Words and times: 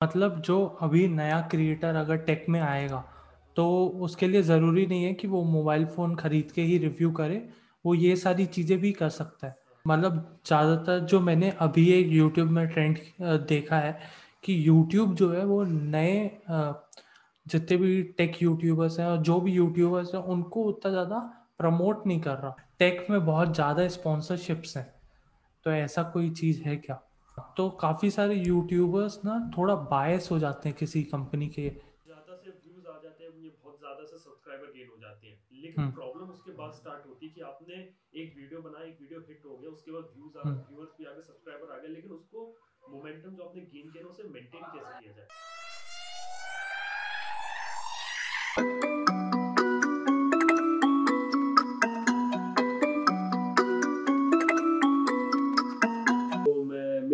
मतलब 0.00 0.40
जो 0.40 0.64
अभी 0.82 1.06
नया 1.08 1.40
क्रिएटर 1.50 1.94
अगर 1.96 2.16
टेक 2.16 2.44
में 2.48 2.60
आएगा 2.60 3.04
तो 3.56 3.66
उसके 4.02 4.28
लिए 4.28 4.42
ज़रूरी 4.42 4.86
नहीं 4.86 5.04
है 5.04 5.12
कि 5.14 5.28
वो 5.28 5.42
मोबाइल 5.44 5.84
फ़ोन 5.86 6.14
खरीद 6.16 6.50
के 6.52 6.62
ही 6.62 6.76
रिव्यू 6.78 7.10
करे, 7.10 7.48
वो 7.84 7.94
ये 7.94 8.14
सारी 8.16 8.46
चीज़ें 8.46 8.78
भी 8.80 8.92
कर 8.92 9.08
सकता 9.08 9.46
है। 9.46 9.56
मतलब 9.84 10.40
ज़्यादातर 10.46 10.98
जो 11.00 11.20
मैंने 11.20 11.50
अभी 11.60 11.88
एक 11.92 12.12
यूट्यूब 12.12 12.50
में 12.50 12.66
ट्रेंड 12.68 12.98
देखा 13.48 13.76
है 13.76 13.98
कि 14.44 14.56
यूट्यूब 14.68 15.14
जो 15.14 15.30
है 15.32 15.44
वो 15.44 15.62
नए 15.64 16.40
जितने 17.46 17.76
भी 17.76 18.02
टेक 18.18 18.42
यूट्यूबर्स 18.42 18.98
हैं 19.00 19.06
और 19.06 19.18
जो 19.18 19.40
भी 19.40 19.52
यूट्यूबर्स 19.52 20.14
हैं, 20.14 20.22
उनको 20.22 20.62
उतना 20.64 20.90
ज़्यादा 20.92 21.18
प्रमोट 21.58 22.06
नहीं 22.06 22.20
कर 22.20 22.34
रहा। 22.34 22.56
टेक 22.78 23.06
में 23.10 23.24
बहुत 23.26 23.54
ज़्यादा 23.54 23.88
स्पॉन्सरशिप्स 23.88 24.76
हैं। 24.76 24.86
तो 25.66 25.70
ऐसा 25.72 26.02
कोई 26.02 26.30
चीज़ 26.30 26.62
है 26.62 26.76
क्या? 26.76 27.00
तो 27.56 27.68
काफ़ी 27.80 28.10
सारे 28.10 28.34
यूट्यूबर्स 28.36 29.18
ना 29.24 29.38
थोड़ा 29.56 29.74
बायस 29.90 30.28
हो 30.30 30.38
जाते 30.38 30.68
हैं 30.68 30.76
किसी 30.78 31.02
कंपनी 31.06 31.48
के। 31.48 31.68
ज़्यादा 31.68 32.34
से 32.36 32.50
व्यूज़ 32.50 32.86
आ 32.86 32.96
जाते 33.02 33.24
हैं 33.24 33.30
ये 33.36 33.50
बहुत 33.56 33.78
ज़्यादा 33.78 34.04
से 34.04 34.18
सब्सक्राइबर 34.18 34.72
गेन 34.72 34.88
हो 34.88 34.96
जाते 35.00 35.26
हैं। 35.26 35.38
लेकिन 35.56 35.90
प्रॉब्लम 35.92 36.22
हम्म। 36.22 36.32
उसके 36.32 36.50
बाद 36.52 36.72
स्टार्ट 36.74 37.06
होती 37.06 37.26
है 37.26 37.32
कि 37.32 37.40
आपने 37.42 37.74
एक 38.22 38.36
वीडियो 38.36 38.60
बनाया 38.62 38.84
एक 38.84 38.98
वीडियो 39.00 39.20
हिट 39.28 39.44
हो 39.46 39.56
गया 39.56 39.70
उसके 39.70 39.92
बाद 39.92 40.12
व्यूज़ 40.14 40.36
आ 40.38 40.44
गए 40.46 40.58
व्यूअर्स 40.64 40.94
भी 40.98 41.04
आ 41.04 41.12
गए 41.12 41.22
सब्सक्राइबर 41.22 41.70
आ 41.70 41.78
गए 41.78 41.88
लेकिन 41.90 42.12
उसको 42.12 42.46
मोमेंटम 42.86 43.36
जो 43.36 43.44
आपने 43.44 43.62
गेन 43.74 43.90
किया 43.90 44.06
उसे 44.08 44.28
मेंटेन 44.30 44.70
कैसे 44.72 44.94
किया 44.94 45.12
जाए? 45.12 45.28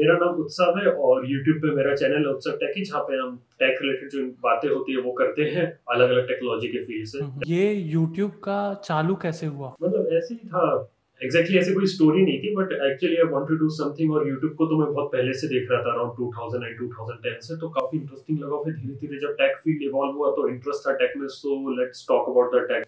मेरा 0.07 0.19
नाम 0.27 0.35
उत्सव 0.35 0.79
है 0.79 0.87
और 0.87 1.27
YouTube 1.27 1.61
पे 1.63 1.75
मेरा 1.77 1.95
चैनल 1.95 2.27
है 2.27 2.33
उत्सव 2.33 2.51
टेक 2.51 2.85
जहाँ 2.85 3.03
पे 3.03 3.17
हम 3.17 3.37
टेक 3.37 3.79
रिलेटेड 3.83 4.11
जो 4.11 4.27
बातें 4.27 4.69
होती 4.69 4.93
है 4.93 4.99
वो 4.99 5.13
करते 5.13 5.43
हैं 5.43 5.79
अलग 5.91 6.11
अलग 6.11 6.29
टेक्नोलॉजी 6.29 6.69
के 6.69 6.85
फ़ील्ड 6.85 7.07
से। 7.07 7.19
हम्म, 7.19 7.41
ये 7.47 7.93
YouTube 7.95 8.37
का 8.45 8.75
चालू 8.75 9.15
कैसे 9.15 9.47
हुआ? 9.47 9.77
मतलब 9.83 10.07
ऐसे 10.13 10.35
ही 10.35 10.49
था। 10.49 10.93
एग्जैक्टली 11.23 11.57
exactly 11.57 11.73
ऐसे 11.73 11.75
कोई 11.75 11.87
स्टोरी 11.87 12.23
नहीं 12.23 12.39
थी 12.39 12.55
but 12.57 12.73
actually 12.73 13.17
I 13.17 13.23
want 13.23 13.49
to 13.49 13.55
do 13.55 13.69
something 13.69 14.13
और 14.13 14.29
यूट्यूब 14.29 14.55
को 14.55 14.67
तो 14.67 14.79
मैं 14.79 14.95
बहुत 14.95 15.13
पहले 15.13 15.33
से 15.33 15.49
देख 15.49 15.69
रहा 15.71 15.83
था 15.83 15.93
अराउंड 15.93 16.13
2009 16.17 16.79
2010 16.79 17.41
से। 17.41 17.57
तो 17.57 17.69
काफ़ी 17.69 17.99
इंटरेस्टिंग 17.99 18.39
लगा 18.39 18.57
फिर 18.57 18.75
धीरे 18.75 18.95
धीरे 18.95 19.19
जब 19.19 19.33
टेक 19.33 19.57
फ़ील्ड 19.57 19.83
इवॉल्व 19.83 20.13
हुआ 20.13 20.31
तो 20.31 20.49
इंटरेस्ट 20.49 20.89
था 20.89 20.93
टेक 20.93 21.17
में 21.17 21.29
so 21.29 21.81
let's 21.81 22.07
talk 22.09 22.29
about 22.29 22.55
the 22.55 22.69
tech 22.69 22.85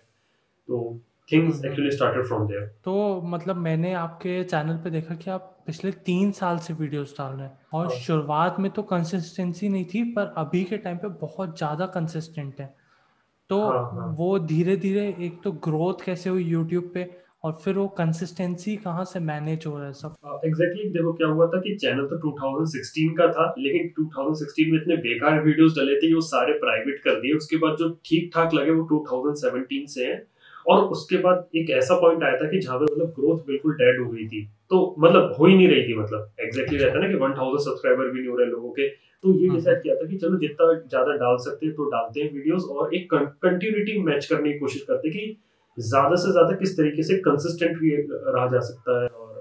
तो 0.69 1.01
things 1.29 1.65
actually 1.65 1.91
started 1.91 2.27
from 2.27 2.47
there 2.47 2.67
तो 2.85 3.21
मतलब 3.25 3.57
मैंने 3.57 3.93
आपके 3.93 4.43
चैनल 4.45 4.77
पे 4.77 4.91
देखा 4.91 5.15
कि 5.15 5.31
आप 5.31 5.55
पिछले 5.67 5.91
तीन 6.05 6.31
साल 6.33 6.59
से 6.59 6.75
वीडियोस 6.75 7.15
डाल 7.19 7.33
रहे 7.33 7.47
हैं। 7.47 7.59
और 7.73 7.87
हाँ। 7.87 7.97
शुरुआत 7.97 8.61
में 8.61 8.71
तो 8.71 8.83
कंसिस्टेंसी 8.83 9.69
नहीं 9.69 9.85
थी 9.85 10.03
पर 10.13 10.33
अभी 10.39 10.65
के 10.65 10.77
टाइम 10.79 10.97
पे 10.97 11.09
बहुत 11.21 11.57
ज़्यादा 11.59 11.87
कंसिस्टेंट 11.87 12.61
है। 12.61 12.75
तो 13.51 13.61
हाँ, 13.63 13.83
हाँ. 13.93 14.15
वो 14.19 14.39
धीरे 14.39 14.77
धीरे 14.77 15.07
एक 15.21 15.41
तो 15.45 15.53
ग्रोथ 15.65 16.05
कैसे 16.05 16.31
हुई 16.31 16.45
यूट्यूब 16.45 16.91
पे 16.95 17.11
और 17.45 17.53
फिर 17.65 17.75
वो 17.75 17.87
कंसिस्टेंसी 17.89 18.77
कहाँ 18.77 19.05
से 19.05 19.21
मैनेज 19.21 19.67
हो 19.67 19.77
रहा 19.79 19.87
है 19.87 19.93
सब? 19.93 20.15
एग्जैक्टली 20.45 20.83
exactly, 20.83 20.93
देखो 20.95 21.13
क्या 21.13 21.29
हुआ 21.29 21.47
था 21.47 21.61
कि 21.61 21.75
चैनल 21.77 22.07
तो 22.07 22.17
2016 22.19 23.13
का 23.19 23.29
था 23.33 23.55
लेकिन 23.59 23.93
2016 24.01 24.73
में 24.73 24.81
इतने 24.81 24.97
बेकार 24.97 25.41
वीडियोस 25.43 25.75
डले 25.79 25.95
थे 25.97 26.13
वो 26.15 26.21
सारे 26.31 26.53
प्राइवेट 26.59 27.01
कर 27.05 27.21
दिए। 27.21 27.37
उसके 27.37 27.57
बाद 27.57 27.77
जो 27.77 27.89
ठीक 28.05 28.31
ठाक 28.35 28.55
लगे 28.55 28.71
वो 28.71 28.89
2017 28.93 29.87
से 29.87 30.07
हैं। 30.07 30.19
और 30.69 30.85
उसके 30.85 31.17
बाद 31.17 31.57
एक 31.57 31.71
ऐसा 31.71 31.95
पॉइंट 32.01 32.23
आया 32.23 32.37
था 32.37 32.49
कि 32.51 32.59
जहाँ 32.59 32.79
पे 32.79 32.85
मतलब 32.85 33.13
ग्रोथ 33.19 33.39
बिल्कुल 33.47 33.75
डेड 33.75 34.01
हो 34.01 34.11
गई 34.11 34.27
थी। 34.29 34.45
तो 34.71 34.97
मतलब 34.99 35.35
हो 35.39 35.47
ही 35.47 35.55
नहीं 35.55 35.69
रही 35.69 35.83
थी 35.83 35.95
मतलब। 35.99 36.31
एग्जैक्टली 36.41 36.79
रहता 36.79 37.01
ना 37.01 37.09
कि 37.09 37.15
वन 37.15 37.33
थाउज़ेंड 37.33 37.61
सब्सक्राइबर 37.61 38.11
भी 38.11 38.19
नहीं 38.19 38.29
हो 38.29 38.37
रहे 38.37 38.47
लोगों 38.47 38.71
के। 38.71 38.89
तो 38.89 39.33
ये 39.35 39.49
डिसाइड 39.49 39.75
हम्म। 39.75 39.83
किया 39.83 39.95
था 39.95 40.07
कि 40.07 40.17
चलो 40.17 40.39
जितना 40.39 40.73
ज़्यादा 40.73 41.13
डाल 41.17 41.37
सकते 41.37 41.67
हैं 41.67 41.75
तो 41.75 41.85
डालते 41.91 42.21
हैं 42.21 42.33
वीडियोस 42.33 42.65
और 42.71 42.95
एक 42.95 43.15
कंटिन्यूटी 43.15 43.99
मैच 44.03 44.27
करने 44.27 44.53
की 44.53 44.59
कोशिश 44.59 44.83
करते 44.83 45.11
कि 45.11 45.37
ज़्यादा 45.79 46.17
से 46.17 46.33
ज़्यादा 46.33 46.57
किस 46.57 46.77
तरीके 46.77 47.03
से 47.03 47.17
कंसिस्टेंट 47.19 47.79
रहा 48.37 48.47
जा 48.47 48.61
सकता 48.61 49.03
है 49.03 49.09
और 49.09 49.41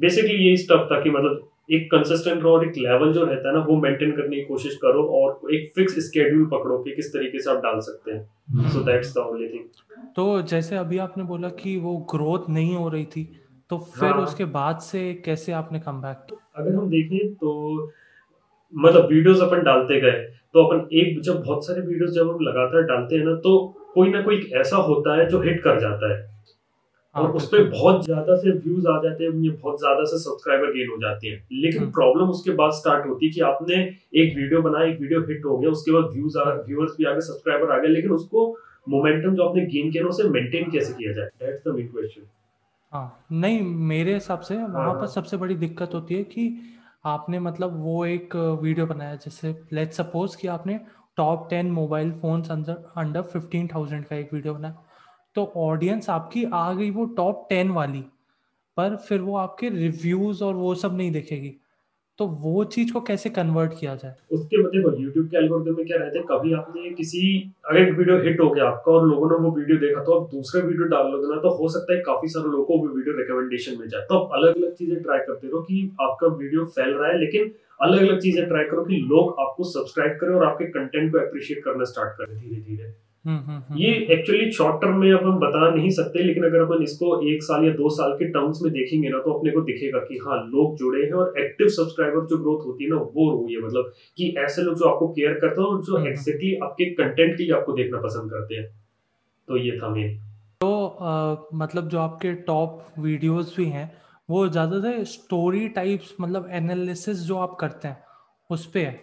बेसिकली 0.00 0.34
यही 0.34 0.48
हम्म, 0.48 0.56
स्टफ़ 0.56 0.92
था 0.92 1.00
कि 1.00 1.10
मतलब 1.10 1.48
एक 1.68 1.90
कंसिस्टेंट 1.90 2.42
रहो 2.42 2.52
और 2.52 2.66
एक 2.66 2.76
लेवल 2.76 3.12
जो 3.12 3.24
रहता 3.24 3.48
है 3.48 3.54
ना 3.54 3.64
वो 3.64 3.76
मेंटेन 3.76 4.12
करने 4.12 4.36
की 4.36 4.42
कोशिश 4.42 4.76
करो 4.76 5.02
और 5.18 5.54
एक 5.54 5.70
फिक्स 5.76 5.98
स्केड्यूल 5.98 6.46
पकड़ो 6.46 6.78
कि 6.78 6.90
किस 6.90 7.12
तरीके 7.12 7.38
से 7.38 7.50
आप 7.50 7.56
डाल 7.56 7.80
सकते 7.80 8.10
हैं। 8.10 8.68
So 8.70 8.80
that's 8.80 9.14
the 9.14 9.18
only 9.18 9.48
thing 9.48 10.12
तो 10.16 10.42
जैसे 10.42 10.76
अभी 10.76 10.98
आपने 10.98 11.24
बोला 11.24 11.48
कि 11.48 11.76
वो 11.76 11.96
ग्रोथ 11.96 12.50
नहीं 12.50 12.74
हो 12.76 12.88
रही 12.88 13.04
थी 13.04 13.40
तो 13.70 13.78
फिर 13.78 14.08
हाँ। 14.08 14.22
उसके 14.22 14.44
बाद 14.44 14.78
से 14.78 15.14
कैसे 15.24 15.52
आपने 15.52 15.80
कम 15.80 16.00
बैक 16.02 16.34
अगर 16.56 16.74
हम 16.74 16.90
देखें 16.90 17.34
तो 17.34 17.92
मतलब 18.76 19.08
वीडियोस 19.08 19.40
अपन 19.40 19.62
डालते 19.62 20.00
गए 20.00 20.20
तो 20.54 20.64
अपन 20.64 20.88
एक 20.96 21.20
जब 21.20 21.42
बहुत 21.42 21.66
सारे 21.66 21.80
वीडियोस 21.80 22.10
जब 22.10 22.30
हम 22.30 22.40
लगातार 22.40 22.82
डालते 22.82 23.16
हैं 23.16 23.24
ना 23.24 23.34
तो 23.34 23.74
कोई 23.94 24.08
ना 24.08 24.22
कोई 24.22 24.50
ऐसा 24.54 24.76
होता 24.76 25.16
है 25.16 25.28
जो 25.28 25.40
हिट 25.40 25.62
कर 25.62 25.80
जाता 25.80 26.12
है। 26.12 26.31
और 27.14 27.24
हाँ, 27.24 27.32
उस 27.32 27.46
पर 27.48 27.64
बहुत 27.70 28.04
ज़्यादा 28.04 28.36
से 28.36 28.50
व्यूज़ 28.58 28.86
आ 28.88 28.96
जाते 29.02 29.24
हैं 29.24 29.32
बहुत 29.52 29.78
ज़्यादा 29.78 30.04
से 30.04 30.18
सब्सक्राइबर 30.18 30.72
गेन 30.72 30.88
हो 30.90 30.96
जाते 31.00 31.28
हैं। 31.28 31.36
लेकिन 31.62 31.90
प्रॉब्लम 31.92 32.22
हम्म। 32.22 32.32
उसके 32.32 32.50
बाद 32.60 32.70
स्टार्ट 32.72 33.06
होती 33.06 33.26
है 33.26 33.32
कि 33.32 33.40
आपने 33.48 33.80
एक 34.22 34.36
वीडियो 34.36 34.60
बनाया 34.62 34.86
एक 34.92 35.00
वीडियो 35.00 35.20
हिट 35.22 35.44
हो 35.44 35.56
गया 35.58 35.70
उसके 35.70 35.92
बाद 35.92 36.10
व्यूज़ 36.12 36.38
आ 36.38 36.44
व्यूअर्स 36.68 36.94
भी 36.98 37.04
आ 37.04 37.12
गए 37.12 37.20
सब्सक्राइबर 37.26 37.72
आ 37.72 37.78
गए 37.78 37.88
लेकिन 37.88 38.12
उसको 38.12 38.46
मोमेंटम 38.88 39.34
जो 39.34 39.48
आपने 39.48 39.64
गेन 39.66 39.90
किया 39.90 40.04
उसे 40.06 40.28
मेंटेन 40.28 40.70
कैसे 40.70 40.92
किया 40.92 41.12
जाए? 41.12 41.26
दैट्स 41.40 41.66
द 41.66 41.74
मेन 41.74 41.86
क्वेश्चन 41.88 42.22
हाँ 42.92 43.24
नहीं 43.32 43.60
मेरे 43.90 44.14
हिसाब 44.14 44.40
से 44.40 44.56
वहाँ 44.56 44.92
पर 44.92 44.98
हाँ। 44.98 45.06
सबसे 45.08 45.36
बड़ी 45.36 45.54
दिक्कत 45.56 45.94
होती 45.94 46.14
है 46.14 46.22
कि 46.24 46.46
आपने 47.06 47.38
मतलब 47.40 47.76
वो 47.82 48.04
एक 48.06 48.36
वीडियो 48.62 48.86
बनाया 48.86 49.14
जैसे 49.16 49.54
लेट्स 49.72 49.96
सपोज़ 49.96 50.36
कि 50.36 50.48
आपने 50.48 50.78
टॉप 51.16 51.46
टेन 51.50 51.70
मोबाइल 51.72 52.10
फोन्स 52.20 52.50
अंदर 52.50 52.76
अंडर 52.96 53.22
फिफ्टीन 53.32 53.68
थाउज़ेंड 53.74 54.04
का 54.04 54.16
एक 54.16 54.34
वीडियो 54.34 54.54
बनाया। 54.54 54.74
तो 55.36 55.52
ऑडियंस 55.58 56.10
आपकी 56.10 56.44
आ 56.44 56.72
गई 56.72 56.90
वो 56.90 57.04
टॉप 57.16 57.46
टेन 57.50 57.70
वाली, 57.72 58.04
पर 58.76 58.96
फिर 58.98 59.20
वो 59.20 59.36
आपके 59.38 59.68
रिव्यूज़ 59.70 60.44
और 60.44 60.54
वो 60.54 60.74
सब 60.76 60.96
नहीं 60.96 61.10
देखेगी। 61.12 61.54
तो 62.18 62.26
वो 62.26 62.62
चीज़ 62.66 62.92
को 62.92 63.00
कैसे 63.00 63.30
कन्वर्ट 63.30 63.72
किया 63.78 63.94
जाए? 63.94 64.14
उसके 64.32 64.62
मतलब 64.62 64.96
यूट्यूब 65.00 65.26
के 65.26 65.36
एल्गोरिथम 65.36 65.76
में 65.76 65.86
क्या 65.86 65.98
रहता 65.98 66.18
है, 66.18 66.24
कभी 66.28 66.52
आपने 66.54 66.90
किसी, 66.94 67.22
अगर 67.66 67.92
वीडियो 67.92 68.16
हिट 68.24 68.40
हो 68.40 68.48
गया 68.50 68.64
आपका 68.64 68.92
और 68.92 69.06
लोगों 69.08 69.30
ने 69.30 69.36
वो 69.44 69.50
वीडियो 69.56 69.78
देखा 69.78 70.02
तो 70.04 70.18
आप 70.18 70.28
दूसरा 70.30 70.62
वीडियो 70.62 70.86
डाल 70.88 71.10
लोगे 71.12 71.34
ना 71.34 71.40
तो 71.42 71.50
हो 71.56 71.68
सकता 71.68 71.94
है 71.94 72.00
काफ़ी 72.06 72.28
सारे 72.28 72.50
लोगों 72.50 72.64
को 72.64 72.78
वो 72.78 72.88
वीडियो 72.88 73.16
रिकमेंडेशन 73.18 73.78
में 73.78 73.88
जाए। 73.88 74.02
तो 74.08 74.18
आप 74.18 74.34
अलग 74.34 74.56
अलग 74.56 74.74
चीज़ें 74.74 75.02
ट्राई 75.02 75.18
करते 75.26 75.46
रहो 75.46 75.60
कि 75.62 75.90
आपका 76.00 76.26
वीडियो 76.34 76.64
फैल 76.66 76.90
रहा 76.90 77.08
है, 77.08 77.18
लेकिन 77.20 77.52
अलग 77.80 78.00
अलग 78.00 78.20
चीज़ें 78.20 78.46
ट्राई 78.48 78.64
करो 78.64 78.84
कि 78.84 78.96
लोग 79.06 79.40
आपको 79.40 79.64
सब्सक्राइब 79.70 80.18
करें 80.20 80.34
और 80.34 80.44
आपके 80.46 80.64
कंटेंट 80.72 81.12
को 81.12 81.18
अप्रिशिएट 81.18 81.64
करना 81.64 81.84
स्टार्ट 81.86 82.18
करें 82.18 82.36
धीरे 82.36 82.60
धीरे 82.60 82.92
ये 83.24 83.90
एक्चुअली 84.10 84.50
शॉर्ट 84.52 84.80
टर्म 84.82 84.96
में 84.96 85.12
अपन 85.12 85.36
बता 85.38 85.68
नहीं 85.74 85.90
सकते 85.90 86.22
लेकिन 86.22 86.44
अगर 86.44 86.60
अपन 86.60 86.82
इसको 86.82 87.10
एक 87.32 87.42
साल 87.42 87.64
या 87.64 87.72
दो 87.72 87.88
साल 87.88 88.12
के 88.12 88.28
टर्म्स 88.28 88.62
में 88.62 88.72
देखेंगे 88.72 89.08
ना 89.08 89.18
तो 89.18 89.32
अपने 89.32 89.50
को 89.50 89.60
दिखेगा 89.60 89.98
कि 89.98 90.18
हाँ 90.18 90.38
लोग 90.46 90.76
जुड़े 90.78 91.02
हैं 91.04 91.12
और 91.12 91.38
एक्टिव 91.38 91.68
सब्सक्राइबर 91.68 92.26
जो 92.26 92.38
ग्रोथ 92.38 92.66
होती 92.66 92.84
है 92.84 92.90
ना 92.90 92.96
वो 92.96 93.30
हुई 93.30 93.54
है 93.54 93.60
मतलब 93.60 93.92
कि 94.18 94.34
ऐसे 94.38 94.62
लोग 94.62 94.78
जो 94.78 94.88
आपको 94.88 95.08
केयर 95.08 95.34
करते 95.34 95.60
हैं 95.60 95.68
और 95.68 95.82
जो 95.82 96.04
एक्जेक्टली 96.06 96.54
आपके 96.64 96.84
कंटेंट 96.94 97.36
के 97.36 97.42
लिए 97.42 97.54
आपको 97.54 97.72
देखना 97.72 98.00
पसंद 98.00 98.30
करते 98.30 98.54
हैं। 98.54 98.66
तो 99.48 99.56
ये 99.56 99.78
था 99.78 99.88
मेन 99.88 100.18
तो 100.60 100.86
आ, 100.86 101.36
मतलब 101.54 101.88
जो 101.88 101.98
आपके 101.98 102.32
टॉप 102.42 102.82
वीडियोस 102.98 103.54
भी 103.56 103.66
हैं 103.66 103.90
वो 104.28 104.46
ज़्यादातर 104.48 105.02
स्टोरी 105.04 105.68
टाइप्स 105.68 106.14
मतलब 106.20 106.48
एनालिसिस 106.52 107.22
जो 107.22 107.36
आप 107.36 107.56
करते 107.60 107.88
हैं 107.88 108.04
उस 108.50 108.66
पे 108.66 108.80
है। 108.80 109.00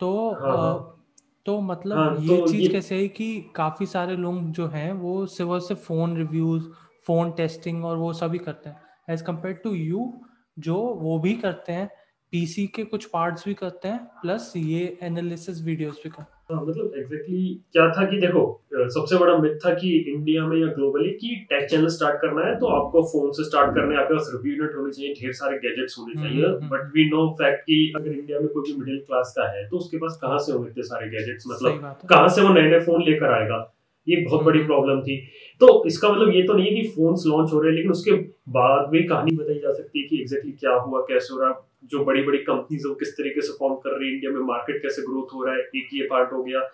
तो 0.00 0.10
हाँ, 0.32 0.56
हाँ. 0.56 0.96
तो 1.50 1.60
मतलब 1.60 2.04
हाँ, 2.04 2.16
ये 2.18 2.28
तो 2.28 2.36
चीज़ 2.40 2.68
ये 2.68 2.68
कैसे 2.68 2.96
है 2.96 3.08
कि 3.08 3.26
काफ़ी 3.56 3.86
सारे 3.86 4.16
लोग 4.16 4.50
जो 4.52 4.66
हैं 4.68 4.92
वो 4.92 5.26
सिर्फ़ 5.26 5.50
और 5.50 5.60
सिर्फ़ 5.60 5.80
फ़ोन 5.82 6.16
रिव्यूज़ 6.16 6.68
फ़ोन 7.06 7.32
टेस्टिंग 7.32 7.84
और 7.84 7.96
वो 7.96 8.12
सभी 8.12 8.38
करते 8.38 8.70
हैं। 8.70 8.76
एज 9.10 9.22
कंपेयर 9.22 9.54
टू 9.64 9.74
यू 9.74 10.12
जो 10.58 10.76
वो 10.76 11.18
भी 11.18 11.34
करते 11.34 11.72
हैं 11.72 11.90
पीसी 12.32 12.66
के 12.66 12.84
कुछ 12.84 13.04
पार्ट्स 13.04 13.46
भी 13.46 13.54
करते 13.54 13.88
हैं 13.88 13.98
प्लस 14.22 14.52
ये 14.56 14.98
एनालिसिस 15.02 15.64
वीडियोस 15.64 16.00
भी 16.04 16.10
करते 16.10 16.22
हैं। 16.22 16.38
हाँ 16.50 16.64
मतलब 16.66 16.92
एग्जैक्टली 16.96 17.40
exactly 17.40 17.72
क्या 17.72 17.88
था 17.88 18.04
कि 18.10 18.20
देखो 18.20 18.42
सबसे 18.94 19.16
बड़ा 19.16 19.36
मिथ 19.36 19.56
था 19.56 19.74
कि 19.74 19.90
इंडिया 20.14 20.46
में 20.46 20.56
या 20.56 20.66
ग्लोबली 20.66 21.10
कि 21.10 21.34
टेक 21.50 21.68
चैनल 21.70 21.86
स्टार्ट 21.88 22.20
करना 22.22 22.46
है 22.46 22.54
तो 22.58 22.66
आपको 22.66 23.02
फ़ोन 23.02 23.30
से 23.30 23.44
स्टार्ट 23.44 23.74
करना 23.74 23.94
है 23.94 24.00
आपके 24.00 24.14
पास 24.14 24.30
रिव्यू 24.34 24.56
यूनिट 24.56 24.76
होनी 24.76 24.92
चाहिए 24.92 25.14
ढेर 25.14 25.32
सारे 25.32 25.58
गैजेट्स 25.58 25.98
होने 25.98 26.12
हम्म, 26.12 26.28
चाहिए 26.28 26.68
बट 26.68 26.90
वी 26.94 27.08
नो 27.10 27.28
फैक्ट 27.32 27.60
कि 27.62 27.92
अगर 27.96 28.12
इंडिया 28.12 28.40
में 28.40 28.48
कोई 28.48 28.72
भी 28.72 28.78
मिडिल 28.78 28.98
क्लास 29.00 29.34
का 29.36 29.50
है 29.50 29.68
तो 29.68 29.76
उसके 29.76 29.96
पास 29.96 30.18
कहाँ 30.22 30.38
से 30.38 30.52
होंगे 30.52 30.70
इतने 30.70 30.82
सारे 30.82 31.08
गैजेट्स 31.08 31.44
मतलब 31.46 31.98
कहाँ 32.10 32.28
से 32.28 32.42
वो 32.42 32.54
नए 32.54 32.70
नए 32.70 32.80
फ़ोन 32.80 33.02
लेकर 33.02 33.32
आएगा? 33.32 33.76
ये 34.06 34.16
बहुत 34.20 34.44
बड़ी 34.44 34.62
प्रॉब्लम 34.64 34.92
हम्म। 34.92 35.02
थी। 35.02 35.16
तो 35.60 35.84
इसका 35.86 36.08
मतलब 36.08 36.34
ये 36.34 36.42
तो 36.42 36.52
नहीं 36.52 36.66
है 36.66 36.82
कि 36.82 36.88
फोन्स 36.88 37.22
लॉन्च 37.26 37.52
हो 37.52 37.60
रहे 37.60 37.70
हैं 37.70 37.76
लेकिन 37.76 37.90
उसके 37.90 38.12
बाद 38.48 38.88
भी 38.88 39.02
कहानी 39.02 39.36
बताई 39.50 39.60
जा 39.60 39.72
सकती 39.72 40.00
है 40.00 40.06
कि 40.08 40.20
एग्जैक्टली 40.20 40.52
क्या 40.60 40.74
हुआ 40.80 41.00
कैसे 41.08 41.34
हो 41.34 41.40
रहा 41.40 41.66
जो 41.92 42.04
बड़ी 42.04 42.22
बड़ी 42.22 42.38
कंपनीज़ 42.44 42.86
वो 42.88 42.94
किस 42.94 43.12
तरीके 43.14 43.40
से 43.40 43.52
फॉर्म 43.58 43.74
कर 43.84 43.98
रही 43.98 44.08
है 44.08 44.14
इंडिया 44.14 44.32
में 44.32 44.40
मार्केट 44.48 44.82
कैसे 44.82 45.02
ग्रोथ 45.02 45.34
हो 45.34 45.44
रहा 45.44 45.54
है 45.54 45.60
एक 45.76 45.94
ये 45.94 46.06
पार्ट 46.10 46.32
हो 46.32 46.42
गया। 46.42 46.68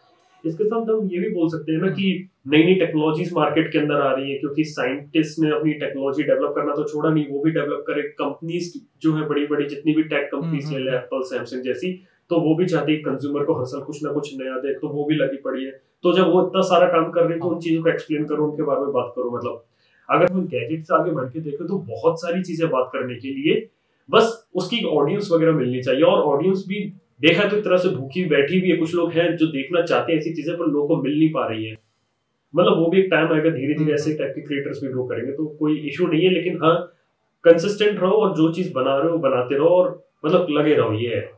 इसके 0.45 0.65
साथ 0.65 0.91
हम 0.91 1.09
ये 1.13 1.19
भी 1.21 1.29
बोल 1.35 1.49
सकते 1.49 1.73
हैं 1.73 1.81
ना 1.81 1.89
कि 1.91 2.09
नई 2.49 2.65
नई 2.65 2.75
टेक्नोलॉजीज़ 2.81 3.35
मार्केट 3.35 3.71
के 3.73 3.79
अंदर 3.79 4.01
आ 4.01 4.11
रही 4.15 4.33
है 4.33 4.39
क्योंकि 4.39 4.65
साइंटिस्ट 4.65 5.39
ने 5.39 5.51
अपनी 5.51 5.73
टेक्नोलॉजी 5.85 6.23
डेवलप 6.23 6.53
करना 6.57 6.75
तो 6.75 6.85
छोड़ा 6.85 7.11
नहीं 7.11 7.27
वो 7.29 7.41
भी 7.45 7.51
डेवलप 7.51 7.85
करे। 7.87 8.03
कंपनीज़ 8.21 8.73
जो 9.03 9.15
है 9.15 9.27
बड़ी 9.29 9.47
बड़ी 9.47 9.67
जितनी 9.67 9.95
भी 9.95 10.03
टेक 10.13 10.29
कंपनीज़ 10.35 10.75
है 10.75 10.81
एप्पल 10.97 11.23
सैमसंग 11.31 11.63
जैसी 11.63 11.93
तो 12.31 12.41
वो 12.41 12.55
भी 12.57 12.67
चाहती 12.67 12.93
है 12.93 12.99
कंज्यूमर 13.01 13.45
को 13.45 13.55
हर 13.55 13.65
साल 13.65 13.81
कुछ 13.83 14.03
ना 14.05 14.13
कुछ 14.13 14.33
नया 14.39 14.59
दे 14.59 14.75
तो 14.79 14.89
वो 14.89 15.05
भी 15.05 15.15
लगी 15.17 15.37
पड़ी 15.43 15.65
है। 15.65 15.71
तो 16.05 16.13
जब 16.13 16.31
वो 16.33 16.47
इतना 16.47 16.61
सारा 16.69 16.87
काम 16.89 17.11
कर 17.11 17.23
रही 17.23 17.33
है 17.33 17.39
तो 17.41 17.49
उन 17.49 17.61
चीज़ों 17.61 17.83
को 17.83 17.89
एक्सप्लेन 17.91 18.25
करो 18.27 18.47
उनके 18.47 18.63
बारे 18.63 18.81
में 18.81 18.93
बात 18.93 19.13
करो 19.17 19.31
मतलब। 19.37 19.65
अगर 20.09 20.33
हम 20.33 20.47
गैजेट 20.47 20.85
से 20.85 20.95
आगे 20.95 21.11
बढ़ 21.13 21.25
के 21.27 21.41
देखें 21.41 21.67
तो 21.67 21.79
बहुत 21.89 22.21
सारी 22.21 22.43
चीज़ें 22.43 22.69
बात 22.71 22.91
करने 22.93 23.15
के 23.17 23.33
लिए 23.35 23.67
बस 24.09 24.33
उसकी 24.55 24.83
ऑडियंस 24.87 25.29
वगैरह 25.33 25.53
मिलनी 25.53 25.83
चाहिए। 25.83 26.03
और 26.03 26.23
ऑडियंस 26.25 26.65
भी 26.69 26.81
देखा 27.23 27.49
तो 27.49 27.57
एक 27.57 27.65
तरह 27.65 27.77
से 27.77 27.89
भूखी 27.91 28.25
बैठी 28.27 28.61
भी 28.61 28.71
है 28.71 28.77
कुछ 28.77 28.95
लोग 28.95 29.13
हैं 29.13 29.37
जो 29.37 29.47
देखना 29.49 29.83
चाहते 29.83 30.13
हैं 30.13 30.19
ऐसी 30.19 30.33
चीज़ें 30.35 30.57
पर 30.57 30.67
लोगों 30.67 30.89
को 30.89 31.03
मिल 31.03 31.19
नहीं 31.19 31.31
पा 31.33 31.47
रही 31.47 31.65
है। 31.65 31.75
मतलब 32.55 32.79
वो 32.79 32.91
भी 32.91 33.01
एक 33.01 33.09
टाइम 33.11 33.33
आएगा 33.33 33.51
धीरे 33.51 33.75
धीरे 33.75 33.93
ऐसे 33.95 34.13
टाइप 34.15 34.33
के 34.35 34.43
क्रिएटर्स 34.43 34.83
भी 34.83 34.89
ग्रो 34.89 35.05
करेंगे 35.07 35.33
तो 35.33 35.47
कोई 35.61 35.77
इशू 35.89 36.07
नहीं 36.07 36.25
है 36.25 36.31
लेकिन 36.33 36.59
हाँ 36.63 36.77
कंसिस्टेंट 37.45 37.99
रहो 38.01 38.17
और 38.17 38.37
जो 38.37 38.53
चीज़ 38.53 38.73
बना 38.75 38.97
रहे 38.97 39.11
हो 39.11 39.19
बनाते 39.21 39.57
रहो 39.57 39.69
और 39.77 39.91
मतलब 40.25 40.47
लगे 40.51 40.75
रहो 40.75 40.93
ये 40.95 41.15
है। 41.15 41.31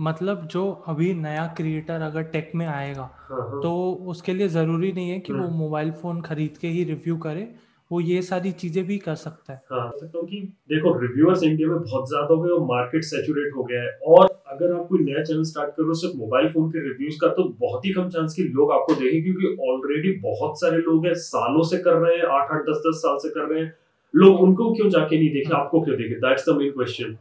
मतलब 0.00 0.46
जो 0.46 0.70
अभी 0.88 1.12
नया 1.14 1.46
क्रिएटर 1.56 2.02
अगर 2.02 2.22
टेक 2.30 2.50
में 2.54 2.66
आएगा 2.66 3.10
हाँ 3.30 3.40
हाँ। 3.40 3.60
तो 3.62 3.92
उसके 4.08 4.34
लिए 4.34 4.48
ज़रूरी 4.48 4.92
नहीं 4.92 5.10
है 5.10 5.18
कि 5.20 5.32
वो 5.32 5.38
हम्म। 5.38 5.56
मोबाइल 5.56 5.90
फ़ोन 5.92 6.20
खरीद 6.20 6.56
के 6.56 6.68
ही 6.68 6.84
रिव्यू 6.84 7.16
करे 7.16 7.48
वो 7.90 8.00
ये 8.00 8.20
सारी 8.22 8.50
चीज़ें 8.52 8.84
भी 8.86 8.96
कर 8.98 9.14
सकता 9.14 9.52
है। 9.52 9.60
हाँ 9.72 9.88
कह 9.90 9.98
सकता 9.98 10.20
कि 10.20 10.40
देखो 10.68 10.92
रिव्यूअर्स 10.98 11.42
इंडिया 11.42 11.68
में 11.68 11.78
बहुत 11.78 12.08
ज़्यादा 12.08 12.34
हो 12.34 12.40
गए 12.42 12.50
और 12.50 12.60
मार्केट 12.66 13.04
सेचुरेट 13.04 13.56
हो 13.56 13.64
गया 13.64 13.82
है। 13.82 13.90
और 14.06 14.28
अगर 14.52 14.72
आप 14.74 14.86
कोई 14.88 14.98
नया 15.00 15.22
चैनल 15.24 15.42
स्टार्ट 15.42 15.70
करो 15.70 15.94
सिर्फ़ 15.94 16.16
मोबाइल 16.16 16.48
फ़ोन 16.48 16.70
के 16.70 16.82
रिव्यूज़ 16.88 17.18
का 17.20 17.28
तो 17.28 17.44
बहुत 17.60 17.84
ही 17.86 17.92
कम 17.92 18.08
चांस 18.08 18.34
कि 18.34 18.42
लोग 18.54 18.72
आपको 18.72 18.94
देखें 18.94 19.22
क्योंकि 19.22 19.56
ऑलरेडी 19.70 20.12
बहुत 20.20 20.60
सारे 20.60 20.78
लोग 20.78 21.06
हैं 21.06 21.14
सालों 21.24 21.62
से 21.62 21.78
कर 21.78 21.94
रहे 21.96 22.16
हैं 22.16 22.24
आठ 22.38 22.50
आठ 22.50 22.62
दस 22.62 22.82
दस 22.86 23.02
साल 23.02 23.18
से 23.18 23.28
कर 23.28 23.48
रहे 23.48 23.62
हैं। 23.62 23.74
लोग 24.14 24.40
उनको 24.40 24.72
क्यों 24.74 24.88
जाके 24.90 25.18
नहीं 25.18 25.30
देखे 25.30 25.54
आपको 25.54 25.80
क्यों 25.80 25.96
देखे? 25.96 26.14
That's 26.20 26.48
the 26.48 26.56
main 26.56 26.70
question 26.70 27.16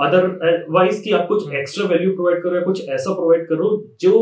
otherwise 0.00 1.02
कि 1.02 1.12
आप 1.12 1.26
कुछ 1.28 1.52
एक्स्ट्रा 1.54 1.86
वैल्यू 1.86 2.12
प्रोवाइड 2.12 2.42
करो 2.42 2.54
या 2.54 2.60
कुछ 2.62 2.88
ऐसा 2.88 3.14
प्रोवाइड 3.14 3.46
करो 3.48 3.68
जो 4.00 4.12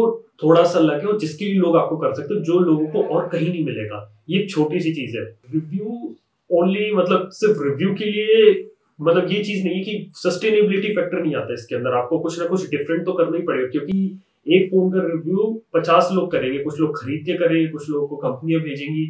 थोड़ा 0.42 0.62
सा 0.64 0.80
लगे 0.80 1.06
और 1.06 1.19
जिसके 1.19 1.44
लिए 1.44 1.54
लोग 1.54 1.76
आपको 1.76 1.96
कर 1.96 2.14
सकते 2.14 2.34
हो, 2.34 2.40
जो 2.40 2.58
लोगों 2.60 2.86
को 2.86 3.02
और 3.04 3.28
कहीं 3.28 3.48
नहीं 3.50 3.64
मिलेगा। 3.64 4.00
ये 4.30 4.46
छोटी 4.46 4.80
सी 4.80 4.92
चीज़ 4.94 5.16
है। 5.16 5.25
रिव्यू 5.54 6.14
ओनली 6.50 6.92
मतलब 6.94 7.28
सिर्फ़ 7.32 7.62
रिव्यू 7.62 7.94
के 7.94 8.04
लिए 8.04 8.52
मतलब 8.98 9.30
ये 9.32 9.42
चीज़ 9.44 9.64
नहीं 9.64 9.76
है 9.76 9.82
कि 9.84 10.10
सस्टेनेबिलिटी 10.16 10.88
फैक्टर 10.94 11.22
नहीं 11.22 11.34
आता 11.34 11.54
इसके 11.54 11.76
अंदर। 11.76 11.96
आपको 11.96 12.19
कुछ 12.19 12.38
ना 12.40 12.46
कुछ 12.46 12.69
डिफरेंट 12.70 13.04
तो 13.06 13.12
करना 13.12 13.36
ही 13.36 13.42
पड़ेगा, 13.42 13.69
क्योंकि 13.69 14.20
एक 14.46 14.69
फ़ोन 14.70 14.90
का 14.92 15.06
रिव्यू 15.06 15.60
पचास 15.75 16.08
लोग 16.12 16.30
करेंगे, 16.32 16.58
कुछ 16.58 16.80
लोग 16.80 16.96
खरीद 16.96 17.25
के 17.26 17.34
करेंगे, 17.34 17.66
कुछ 17.69 17.90
लोगों 17.90 18.06
को 18.08 18.16
कंपनियाँ 18.19 18.60
भेजेंगी। 18.62 19.06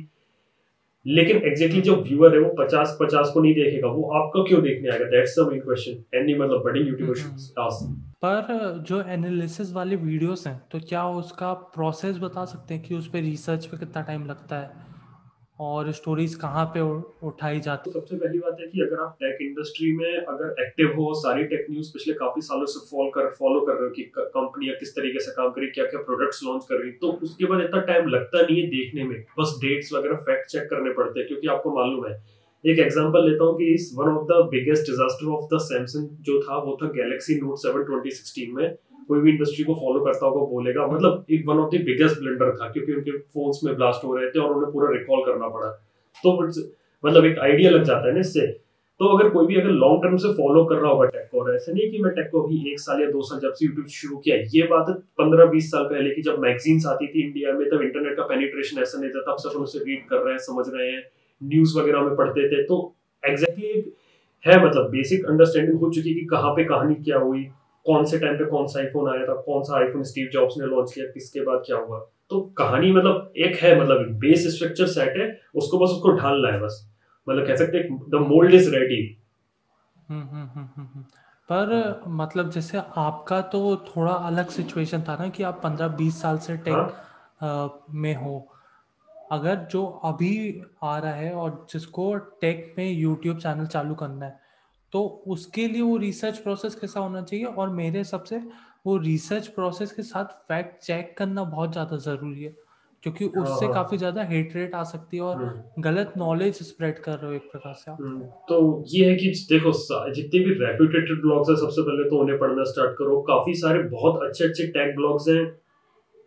लेकिन 1.07 1.37
एग्जैक्टली 1.47 1.81
जो 1.81 1.95
व्यूअर 1.97 2.35
है 2.35 2.41
वो 2.41 2.49
पचास 2.59 2.97
पचास 3.01 3.31
को 3.35 3.41
नहीं 3.41 3.55
देखेगा 3.55 3.89
वो 3.89 4.11
आपका 4.13 4.43
क्यों 4.49 4.63
देखने 4.63 4.89
आएगा? 4.89 5.05
That's 5.05 5.39
the 5.39 5.47
main 5.51 5.61
question 5.61 6.19
any 6.19 6.35
मतलब 6.35 6.63
बड़ी 6.65 6.81
यूट्यूबर 6.81 7.15
शुड 7.15 7.61
आस्क 7.61 7.97
पर 8.25 8.85
जो 8.89 9.01
एनालिसिस 9.09 9.73
वाले 9.73 9.97
वीडियोस 9.97 10.47
हैं 10.47 10.61
तो 10.73 10.81
क्या 10.89 11.07
उसका 11.19 11.53
प्रोसेस 11.77 12.19
बता 12.19 12.45
सकते 12.45 12.75
हैं 12.75 12.83
कि 12.83 12.95
उस 12.95 13.09
पर 13.09 13.23
रिसर्च 13.23 13.67
पे 13.67 13.77
कितना 13.77 14.03
टाइम 14.03 14.27
लगता 14.27 14.57
है? 14.57 14.71
और 15.59 15.91
स्टोरीज 15.93 16.35
कहाँ 16.37 16.65
पे 16.75 16.81
उठाई 17.27 17.61
जाती 17.61 17.91
तो 17.91 18.01
सबसे 18.01 18.17
पहली 18.17 18.39
बात 18.39 18.57
है 18.61 18.67
कि 18.67 18.81
अगर 18.83 19.01
आप 19.03 19.17
टेक 19.21 19.39
इंडस्ट्री 19.43 19.93
में 19.97 20.17
अगर 20.17 20.63
एक्टिव 20.63 20.93
हो, 20.97 21.13
सारी 21.15 21.45
टेक 21.45 21.67
न्यूज़ 21.71 21.93
पिछले 21.93 22.15
काफ़ी 22.15 22.43
सालों 22.43 22.67
से 22.67 22.85
फॉलो 22.91 23.11
कर 23.11 23.31
फॉलो 23.39 23.61
कर 23.61 23.75
रहे 23.75 23.85
हो 23.85 23.91
कि 23.95 24.03
कंपनियाँ 24.17 24.77
किस 24.81 24.95
तरीके 24.97 25.25
से 25.25 25.33
काम 25.37 25.51
करी 25.53 25.67
क्या 25.71 25.85
क्या 25.87 26.01
प्रोडक्ट्स 26.03 26.43
लॉन्च 26.45 26.65
कर 26.69 26.83
रही 26.83 26.91
तो 27.03 27.13
उसके 27.23 27.45
बाद 27.45 27.61
इतना 27.61 27.81
टाइम 27.91 28.09
लगता 28.09 28.43
नहीं 28.43 28.61
है 28.61 28.67
देखने 28.71 29.05
में। 29.05 29.19
बस 29.39 29.59
डेट्स 29.63 29.93
वगैरह 29.93 30.17
फैक्ट 30.27 30.51
चेक 30.51 30.69
करने 30.71 30.93
पड़ते 30.95 31.21
हैं, 31.21 31.29
क्योंकि 31.29 31.49
आपको 31.49 31.75
मालूम 31.77 32.07
है। 32.07 32.17
एक 32.65 32.79
एग्जांपल 32.81 33.29
लेता 33.29 33.45
हूँ 33.45 33.57
कि 33.59 33.73
इस 33.75 33.93
one 33.97 34.09
of 34.11 34.25
the 34.27 34.39
biggest 34.51 34.87
disaster 34.87 35.27
of 35.33 35.45
the 35.55 35.59
Samsung 35.63 36.09
जो 36.23 36.41
था, 36.43 36.57
वो 36.59 36.79
था 36.83 36.89
Galaxy 36.93 37.41
Note 37.41 37.59
seven 37.59 37.85
twenty 37.85 38.11
sixteen 38.11 38.55
में। 38.55 38.67
कोई 39.09 39.21
भी 39.21 39.31
इंडस्ट्री 39.31 39.65
को 39.65 39.75
फॉलो 39.75 40.05
करता 40.05 40.27
होगा 40.27 40.45
बोलेगा। 40.51 40.87
मतलब 40.87 41.25
एक 41.31 41.45
one 41.49 41.59
of 41.59 41.75
the 41.77 41.81
biggest 41.85 42.19
blunder 42.21 42.55
था, 42.57 42.69
क्योंकि 42.69 42.93
उनके 42.93 43.19
फोन्स 43.35 43.61
में 43.65 43.75
ब्लास्ट 43.75 44.05
हो 44.05 44.17
रहे 44.17 44.31
थे 44.31 44.39
और 44.39 44.55
उन्हें 44.55 44.73
पूरा 44.73 44.91
रिकॉल 44.93 45.25
करना 45.27 45.49
पड़ा। 45.49 45.69
तो 46.25 46.33
मतलब 47.05 47.25
एक 47.25 47.39
आइडिया 47.39 47.71
लग 47.71 47.83
जाता 47.85 48.09
है 48.09 48.15
ना 48.15 48.21
इससे। 48.21 48.47
तो 49.01 49.09
अगर 49.17 49.29
कोई 49.31 49.47
भी 49.47 49.57
अगर 49.57 49.71
लॉन्ग 49.73 50.03
टर्म 50.03 50.17
से 50.17 50.29
फॉलो 50.35 50.65
कर 50.65 50.77
रहा 50.77 50.91
होगा 50.93 51.05
टेक 51.07 51.29
को, 51.33 51.41
और 51.41 51.55
ऐसे 51.55 51.73
नहीं 51.73 51.91
कि 51.91 51.99
मैं 51.99 52.13
टेक 52.15 52.29
को 52.31 52.43
अभी 52.43 52.57
एक 52.71 52.81
साल 52.81 53.01
या 53.01 53.11
दो 53.11 53.23
साल 53.23 53.39
जब 53.41 53.53
से 53.53 53.67
यूट्यूब 53.67 53.87
शुरू 53.97 54.17
किया, 54.17 54.37
ये 54.55 54.63
बात 54.71 54.89
है 54.89 54.95
पंद्रह 55.19 55.45
बीस 55.51 55.71
साल 55.71 55.85
पहले 55.85 56.11
की 56.11 56.23
जब 56.23 56.39
मैगजीन्स 56.39 56.87
आती 56.87 57.07
थी 57.07 57.23
इंडिया 57.23 57.53
में, 57.53 57.69
तब 57.71 57.83
इंटरनेट 57.83 58.17
का 58.17 58.23
पेनिट्रेशन 58.25 58.83
ऐसा 58.83 59.01
नहीं 59.01 59.11
था, 59.11 59.21
तब 59.23 59.37
सब 59.39 59.61
उसे 59.61 59.79
रीड 59.79 60.09
कर 60.09 60.17
रहे 60.17 60.33
हैं, 60.33 60.39
समझ 60.39 60.67
रहे 60.69 60.91
हैं 60.91 61.03
न्यूज़ 61.41 61.79
वगैरह 61.79 62.01
में 62.01 62.17
पढ़ते 62.17 62.49
थे। 62.49 62.63
तो 62.63 62.81
एग्जैक्टली 63.23 63.69
exactly 63.69 63.97
है 64.47 64.65
मतलब 64.65 64.91
बेसिक 64.91 65.25
अंडरस्टैंडिंग 65.27 65.79
हो 65.79 65.91
चुकी 65.91 66.15
कि 66.15 66.25
कहाँ 66.27 66.51
पे 66.53 66.65
कहानी 66.65 66.95
क्या 66.95 67.19
हुई। 67.19 67.47
कौन 67.89 68.05
से 68.05 68.19
टाइम 68.19 68.37
पे 68.37 68.45
कौन 68.51 68.67
सा 68.67 68.81
आईफोन 68.81 69.11
आया 69.11 69.27
था 69.27 69.35
कौन 69.43 69.63
सा 69.63 69.79
आईफोन 69.79 70.03
स्टीव 70.05 70.29
जॉब्स 70.33 70.55
ने 70.59 70.67
लॉन्च 70.67 70.93
किया 70.93 71.07
किसके 71.07 71.41
बाद 71.41 71.63
क्या 71.67 71.77
हुआ? 71.79 71.99
तो 72.31 72.41
कहानी 72.59 72.91
मतलब 72.93 73.33
एक 73.37 73.57
है 73.57 73.81
मतलब 73.81 74.13
बेस 74.21 74.47
स्ट्रक्चर 74.57 74.87
सेट 74.87 75.17
है 75.17 75.29
उसको 75.55 75.79
बस 75.79 75.91
उसको 75.91 76.13
ढालना 76.17 76.53
है 76.53 76.61
बस। 76.61 76.85
मतलब 77.27 77.47
कह 77.47 77.57
सकते 77.57 77.83
द 78.11 78.21
मोल्ड 78.29 78.55
इज़ 78.55 78.71
रेडी 78.75 79.03
पर 81.49 82.03
मतलब 82.09 82.51
जैसे 82.51 82.81
आपका 82.97 83.41
तो 83.53 83.61
थोड़ा 83.87 84.13
अलग 84.13 84.49
सिचुएशन 84.49 85.03
था 85.03 85.17
ना 85.17 85.29
कि 85.29 85.43
आप 85.43 85.61
पंद्रह 85.63 85.89
बीस 85.97 86.21
साल 86.23 86.39
से 86.39 86.57
टेक 86.57 86.75
हाँ? 86.75 87.85
में 87.91 88.15
हो। 88.15 88.37
अगर 89.33 89.57
जो 89.71 89.85
अभी 90.05 90.35
आ 90.83 90.99
रहा 90.99 91.13
है 91.13 91.33
और 91.33 91.67
जिसको 91.73 92.15
टेक 92.41 92.75
में 92.79 92.91
यूट्यूब 92.91 93.39
चैनल 93.39 93.67
चालू 93.67 93.95
करना 93.95 94.27
है 94.27 94.48
तो 94.93 95.03
उसके 95.27 95.67
लिए 95.69 95.81
वो 95.83 95.97
रिसर्च 95.97 96.39
प्रोसेस 96.39 96.75
कैसा 96.75 97.01
होना 97.01 97.23
चाहिए? 97.23 97.45
और 97.45 97.71
मेरे 97.71 97.99
हिसाब 97.99 98.23
से 98.23 98.41
वो 98.87 98.97
रिसर्च 98.97 99.47
प्रोसेस 99.49 99.93
के 99.93 100.03
साथ 100.03 100.25
फैक्ट 100.49 100.83
चेक 100.83 101.15
करना 101.19 101.45
बहुत 101.45 101.73
ज़्यादा 101.73 101.97
ज़रूरी 101.97 102.43
है 102.43 102.55
क्योंकि 103.03 103.25
उससे 103.25 103.65
हाँ। 103.65 103.75
काफ़ी 103.75 103.97
ज़्यादा 103.97 104.23
हेट 104.23 104.55
रेट 104.57 104.75
आ 104.75 104.83
सकती 104.85 105.17
है 105.17 105.23
और 105.23 105.37
हम्म। 105.37 105.83
गलत 105.83 106.15
नॉलेज 106.17 106.55
स्प्रेड 106.63 106.99
कर 106.99 107.19
रहे 107.19 107.27
हो 107.27 107.33
एक 107.33 107.51
प्रकार 107.53 107.75
से 107.75 107.91
हम्म, 107.91 108.21
तो 108.49 108.85
ये 108.89 109.11
है 109.11 109.15
कि 109.17 109.29
देखो 109.51 109.73
जितने 110.13 110.41
भी 110.41 110.55
रेप्यूटेटेड 110.65 111.21
ब्लॉग्स 111.21 111.49
हैं 111.49 111.57
सबसे 111.57 111.83
पहले 111.83 112.09
तो 112.11 112.19
उन्हें 112.19 112.39
पढ़ना 112.39 112.65
स्टार्ट 112.65 112.97
करो। 112.99 113.21
काफ़ी 113.23 113.55
सारे 113.55 113.83
बहुत 113.89 114.23
अच्छे 114.23 114.45
अच्छे 114.45 114.67
टैग 114.69 114.95
ब्लॉग्स 114.97 115.29
हैं। 115.29 115.45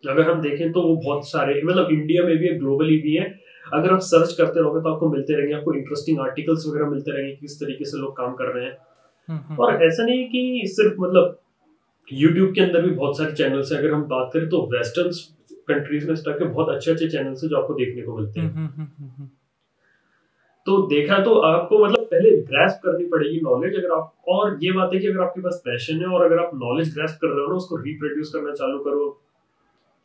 अगर 0.04 0.30
हम 0.30 0.40
देखें 0.40 0.72
तो 0.72 0.82
वो 0.82 0.96
बहुत 0.96 1.28
सारे 1.28 1.60
मतलब 1.64 1.90
इंडिया 1.90 2.22
में 2.22 2.36
भी 2.38 2.46
है 2.46 2.58
ग्लोबली 2.58 2.96
भी 2.98 3.14
है। 3.16 3.26
अगर 3.72 3.92
आप 3.92 4.00
सर्च 4.00 4.32
करते 4.32 4.60
रहोगे 4.60 4.80
तो 4.80 4.92
आपको 4.92 5.10
मिलते 5.10 5.34
रहेंगे 5.34 5.54
आपको 5.54 5.74
इंटरेस्टिंग 5.74 6.20
आर्टिकल्स 6.20 6.66
वगैरह 6.68 6.90
मिलते 6.90 7.12
रहेंगे 7.12 7.34
किस 7.36 7.60
तरीके 7.60 7.84
से 7.84 7.98
लोग 7.98 8.16
काम 8.16 8.34
कर 8.34 8.52
रहे 8.54 8.64
हैं। 8.64 8.76
हम्म, 9.28 9.56
और 9.56 9.82
ऐसा 9.84 10.04
नहीं 10.04 10.24
कि 10.28 10.62
सिर्फ़ 10.66 11.00
मतलब 11.00 11.38
यूट्यूब 12.08 12.52
के 12.54 12.60
अंदर 12.60 12.82
भी 12.82 12.90
बहुत 12.90 13.18
सारे 13.18 13.32
चैनल्स 13.32 13.72
हैं। 13.72 13.78
अगर 13.78 13.92
हम 13.92 14.02
बात 14.04 14.30
करें 14.32 14.48
तो 14.48 14.62
वेस्टर्न 14.72 15.10
कंट्रीज़ 15.68 16.06
में 16.06 16.12
इस 16.14 16.24
के 16.28 16.44
बहुत 16.44 16.68
अच्छे 16.68 16.90
अच्छे 16.90 17.08
चैनल्स 17.08 17.42
हैं 17.42 17.50
जो 17.50 17.56
आपको 17.56 17.74
देखने 17.74 18.02
को 18.02 18.16
मिलते 18.18 18.40
हैं। 18.40 18.52
हम्म, 18.54 18.66
हम्म, 18.66 18.88
हम्म, 18.98 19.28
तो 20.66 20.76
देखा 20.86 21.18
तो 21.18 21.34
आपको 21.34 21.84
मतलब 21.84 22.04
पहले 22.04 22.30
ग्रेस्प 22.40 22.80
करनी 22.84 23.04
पड़ेगी 23.04 23.40
नॉलेज 23.40 23.74
अगर 23.74 23.92
आप 23.92 24.12
और 24.28 24.58
ये 24.62 24.72
बात 24.72 24.90
है 24.94 25.00
कि 25.00 25.06
अगर 25.06 25.20
आपके 25.20 25.40
पास 25.40 25.62
पैशन 25.64 26.00
है 26.00 26.06
और 26.06 26.24
अगर 26.24 26.38
आप 26.38 26.50
नॉलेज 26.54 26.94
ग्रेस्प 26.94 27.18
कर 27.22 27.28
रहे 27.28 27.44
हो 27.44 27.48
ना 27.48 27.54
उसको 27.54 27.76
रिप्रोड्यूस 27.76 28.32
करना 28.32 28.52
चालू 28.52 28.78
करो 28.78 29.06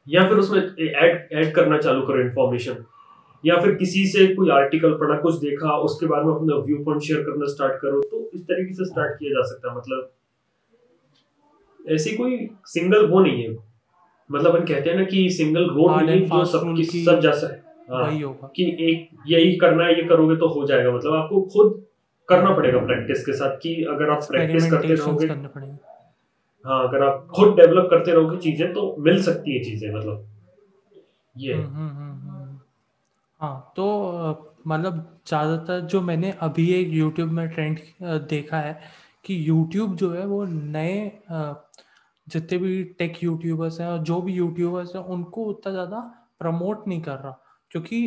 या 0.08 0.28
फिर 0.28 0.38
उसमें 0.38 0.60
ऐड 0.88 1.28
ऐड 1.34 1.54
करना 1.54 1.78
चालू 1.78 2.02
करो 2.02 2.22
इन्फॉर्मेशन 2.22 2.74
या 3.44 3.60
फिर 3.62 3.74
किसी 3.76 4.06
से 4.08 4.28
कोई 4.36 4.50
आर्टिकल 4.52 4.94
पढ़ा 5.00 5.18
कुछ 5.22 5.36
देखा 5.40 5.78
उसके 5.80 6.06
बारे 6.06 6.26
में 6.26 6.34
अपना 6.34 6.56
व्यू 6.66 6.78
पॉइंट 6.84 7.02
शेयर 7.04 7.22
करना 7.24 7.46
स्टार्ट 7.48 7.82
करो 7.82 8.02
तो 8.02 8.30
इस 8.34 8.42
तरीके 8.44 8.74
से 8.74 8.86
स्टार्ट 8.86 9.20
किया 9.20 9.32
जा 9.32 9.44
सकता 9.48 9.70
है 9.70 9.78
मतलब 9.78 10.12
ऐसी 11.80 12.16
कोई 12.18 12.38
सिंगल 12.68 13.06
वो 13.06 13.20
नहीं 13.20 13.44
है। 13.44 13.50
मतलब 14.30 14.56
हम 14.56 14.66
कहते 14.66 14.90
हैं 14.90 14.98
ना 14.98 15.04
कि 15.06 15.30
सिंगल 15.30 15.70
रोड 15.76 16.02
नहीं 16.02 16.26
जो 16.26 16.44
सब 16.46 16.74
किसी 16.78 17.04
सब 17.06 17.20
जा 17.22 17.32
सकते 17.34 17.94
हाँ, 17.94 18.50
कि 18.56 18.64
एक 18.82 19.10
यही 19.28 19.56
करना 19.58 19.86
है 19.86 19.96
ये 19.96 20.04
करोगे 20.08 20.36
तो 20.36 20.48
हो 20.50 20.66
जाएगा। 20.68 20.92
मतलब 20.92 21.14
आपको 21.14 21.42
खुद 21.54 21.84
करना 22.30 22.52
पड़ेगा 22.56 22.80
प्रैक्टिस 22.86 23.26
के 23.26 23.34
साथ 23.34 23.56
कि 23.58 23.74
अगर 23.90 24.10
आप 24.10 24.24
प्रैक्टिस 24.32 24.70
करते 24.72 24.94
रहोगे 24.94 25.28
हाँ 26.66 26.88
अगर 26.88 27.04
आप 27.04 27.28
खुद 27.36 27.56
डेवलप 27.56 27.88
करते 27.92 28.12
रहोगे 28.12 28.38
चीज़ें 28.40 28.74
तो 28.74 28.96
मिल 29.00 29.22
सकती 29.24 29.58
है 29.58 29.64
चीज़ें 29.64 29.90
मतलब। 29.94 30.26
ये 31.36 31.54
हाँ 33.42 33.74
तो 33.76 33.86
मतलब 34.68 35.22
ज़्यादातर 35.28 35.82
जो 35.82 36.02
मैंने 36.02 36.32
अभी 36.42 36.70
एक 36.74 36.94
यूट्यूब 36.94 37.32
में 37.32 37.48
ट्रेंड 37.50 37.80
देखा 38.30 38.60
है 38.60 38.80
कि 39.26 39.50
यूट्यूब 39.50 39.96
जो 39.96 40.12
है 40.12 40.26
वो 40.26 40.44
नए 40.46 41.22
जितने 42.28 42.58
भी 42.58 42.84
टेक 43.00 43.24
यूट्यूबर्स 43.24 43.80
हैं 43.82 43.88
और 43.88 44.00
जो 44.04 44.22
भी 44.22 44.34
यूट्यूबर्स 44.34 44.96
हैं 44.96 45.04
उनको 45.04 45.44
उतना 45.46 45.72
ज़्यादा 45.74 46.00
प्रमोट 46.40 46.88
नहीं 46.88 47.02
कर 47.02 47.18
रहा। 47.20 47.32
क्योंकि 47.72 48.02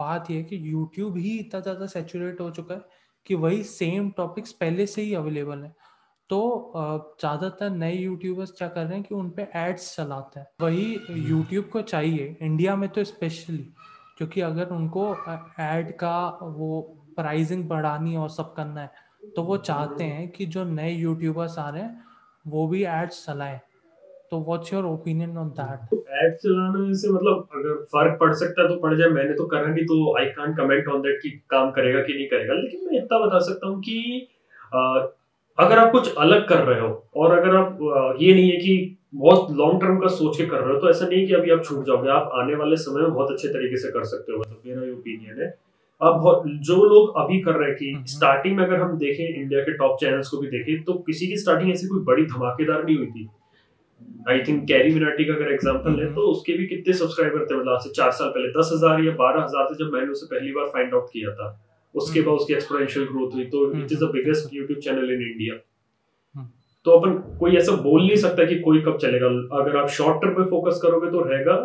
बात 0.00 0.30
यह 0.30 0.36
है 0.36 0.44
कि 0.44 0.60
यूट्यूब 0.72 1.16
ही 1.16 1.36
इतना 1.38 1.60
ज़्यादा 1.60 1.86
सेचुरेट 1.86 2.40
हो 2.40 2.50
चुका 2.50 2.74
है 2.74 2.80
कि 3.26 3.34
वही 3.34 3.62
सेम 3.64 4.10
टॉपिक्स 4.10 4.52
पहले 4.52 4.86
से 4.86 5.02
ही 5.02 5.14
अवेलेबल 5.14 5.62
है। 5.64 5.74
तो 6.30 6.72
ज़्यादातर 7.20 7.70
नए 7.70 7.94
यूट्यूबर्स 7.94 8.50
क्या 8.50 8.68
कर 8.68 8.84
रहे 8.84 8.94
हैं 8.94 9.02
कि 9.02 9.14
उन 9.14 9.30
पे 9.30 9.48
एड्स 9.56 9.94
चलाते 9.96 10.40
हैं। 10.40 10.46
वही 10.60 10.98
यूट्यूब 11.28 11.64
को 11.64 11.82
चाहिए 11.82 12.36
इंडिया 12.42 12.76
में 12.76 12.88
तो 12.88 13.04
स्पेशली 13.04 13.66
क्योंकि 14.18 14.40
अगर 14.40 14.74
उनको 14.74 15.10
एड 15.60 15.90
का 15.98 16.16
वो 16.42 16.80
प्राइसिंग 17.16 17.64
बढ़ानी 17.68 18.16
और 18.16 18.28
सब 18.30 18.52
करना 18.54 18.80
है 18.80 19.06
तो 19.36 19.42
वो 19.42 19.56
चाहते 19.56 20.04
हैं 20.04 20.28
कि 20.28 20.46
जो 20.46 20.64
नए 20.64 20.90
यूट्यूबर्स 20.90 21.58
आ 21.58 21.68
रहे 21.68 21.82
हैं 21.82 22.04
वो 22.46 22.66
भी 22.68 22.84
एड्स 22.84 23.24
चलाए। 23.26 23.60
तो 24.30 24.40
what's 24.44 24.72
your 24.72 24.84
opinion 24.84 25.36
on 25.38 25.48
that 25.60 25.94
ad 25.94 26.34
चलाने 26.36 26.94
से 26.94 27.08
मतलब 27.12 27.48
अगर 27.54 27.82
फ़र्क 27.92 28.18
पड़ 28.20 28.32
सकता 28.34 28.62
है 28.62 28.68
तो 28.68 28.76
पड़ 28.80 28.94
जाए। 28.94 29.08
मैंने 29.10 29.34
तो 29.34 29.46
करा 29.46 29.66
नहीं 29.66 29.84
तो 29.86 30.16
I 30.18 30.26
can't 30.32 30.56
comment 30.56 30.88
on 30.88 31.00
that 31.02 31.18
कि 31.22 31.30
काम 31.50 31.70
करेगा 31.70 32.00
कि 32.02 32.14
नहीं 32.14 32.26
करेगा। 32.28 32.54
लेकिन 32.54 32.86
मैं 32.86 32.98
इतना 32.98 33.18
बता 33.18 33.38
सकता 33.46 33.68
हूँ 33.68 33.80
कि 33.80 34.26
आ, 34.74 34.78
अगर 35.58 35.78
आप 35.78 35.90
कुछ 35.92 36.14
अलग 36.16 36.46
कर 36.48 36.64
रहे 36.64 36.80
हो 36.80 36.88
और 37.16 37.38
अगर 37.38 37.56
आप 37.56 37.78
आ, 37.96 38.12
ये 38.20 38.34
नहीं 38.34 38.50
है 38.50 38.56
कि 38.56 38.97
बहुत 39.12 39.50
लॉन्ग 39.56 39.80
टर्म 39.80 39.98
का 39.98 40.08
सोच 40.08 40.36
के 40.36 40.46
कर 40.46 40.60
रहे 40.60 40.74
हो 40.74 40.80
तो 40.80 40.90
ऐसा 40.90 41.06
नहीं 41.06 41.26
कि 41.26 41.32
अभी 41.34 41.50
आप 41.50 41.62
छूट 41.64 41.86
जाओगे 41.86 42.10
आप 42.10 42.30
आने 42.34 42.54
वाले 42.56 42.76
समय 42.78 43.02
में 43.02 43.12
बहुत 43.12 43.30
अच्छे 43.30 43.48
तरीके 43.48 43.76
से 43.76 43.90
कर 43.92 44.04
सकते 44.06 44.32
हो 44.32 44.38
मतलब 44.38 44.62
मेरा 44.66 44.82
ये 44.82 44.92
ओपिनियन 44.92 45.40
है। 45.40 45.48
अब 46.00 46.42
जो 46.64 46.76
लोग 46.84 47.16
अभी 47.18 47.40
कर 47.42 47.54
रहे 47.54 47.68
हैं 47.68 47.76
कि 47.76 48.04
स्टार्टिंग 48.08 48.52
हम्म, 48.52 48.62
हम्म। 48.62 48.72
में 48.72 48.78
अगर 48.78 48.84
हम 48.84 48.98
देखें 48.98 49.24
इंडिया 49.24 49.60
के 49.60 49.72
टॉप 49.76 49.96
चैनल्स 50.00 50.28
को 50.28 50.38
भी 50.38 50.48
देखें 50.48 50.82
तो 50.84 50.94
किसी 51.06 51.26
की 51.26 51.36
स्टार्टिंग 51.36 51.70
ऐसी 51.72 51.86
कोई 51.86 52.00
बड़ी 52.04 52.24
धमाकेदार 52.26 52.84
नहीं 52.84 52.96
हुई 52.96 53.06
थी। 53.08 53.28
आई 54.28 54.42
थिंक 54.48 54.62
कैरी 54.68 54.94
मिनाटी 54.94 55.24
का 55.24 55.34
अगर 55.34 55.52
एग्जांपल 55.52 55.98
है 56.00 56.12
तो 56.14 56.26
उसके 56.32 56.52
भी 56.58 56.66
कितने 56.66 56.94
सब्सक्राइबर 56.94 57.46
थे 57.46 57.56
मतलब 57.56 57.72
आज 57.74 57.80
से 57.84 57.90
चार 57.94 58.10
साल 58.12 58.28
पहले 58.28 58.48
दस 58.52 58.70
हज़ार 58.72 59.00
या 59.04 59.12
बारह 59.16 59.42
हज़ार 59.42 59.66
थे 59.70 59.78
जब 59.78 59.92
मैंने 59.92 60.12
उसे 60.12 60.26
पहली 60.26 60.52
बार 60.52 60.66
फाइंड 60.74 60.94
आउट 60.94 61.08
किया 61.12 61.32
था 61.34 61.48
उसके 61.94 62.20
बाद 62.20 62.34
उसकी 62.34 62.54
एक्सपोनेंशियल 62.54 63.06
ग्रोथ 63.06 63.34
हुई 63.34 63.44
तो 63.54 63.64
it 63.72 63.92
is 63.92 64.04
the 64.04 64.10
biggest 64.12 64.54
YouTube 64.54 64.78
channel 64.80 65.10
in 65.12 65.22
India 65.28 65.54
तो 66.86 66.90
अपन 66.92 67.12
कोई 67.38 67.56
ऐसा 67.56 67.72
बोल 67.82 68.00
नहीं 68.02 68.16
सकता 68.18 68.44
कि 68.44 68.58
कोई 68.60 68.80
कब 68.82 68.96
चलेगा। 68.98 69.26
अगर 69.58 69.76
आप 69.76 69.88
शॉर्ट 69.96 70.22
टर्म 70.22 70.40
में 70.40 70.46
फोकस 70.46 70.80
करोगे 70.82 71.10
तो 71.10 71.22
रहेगा 71.24 71.56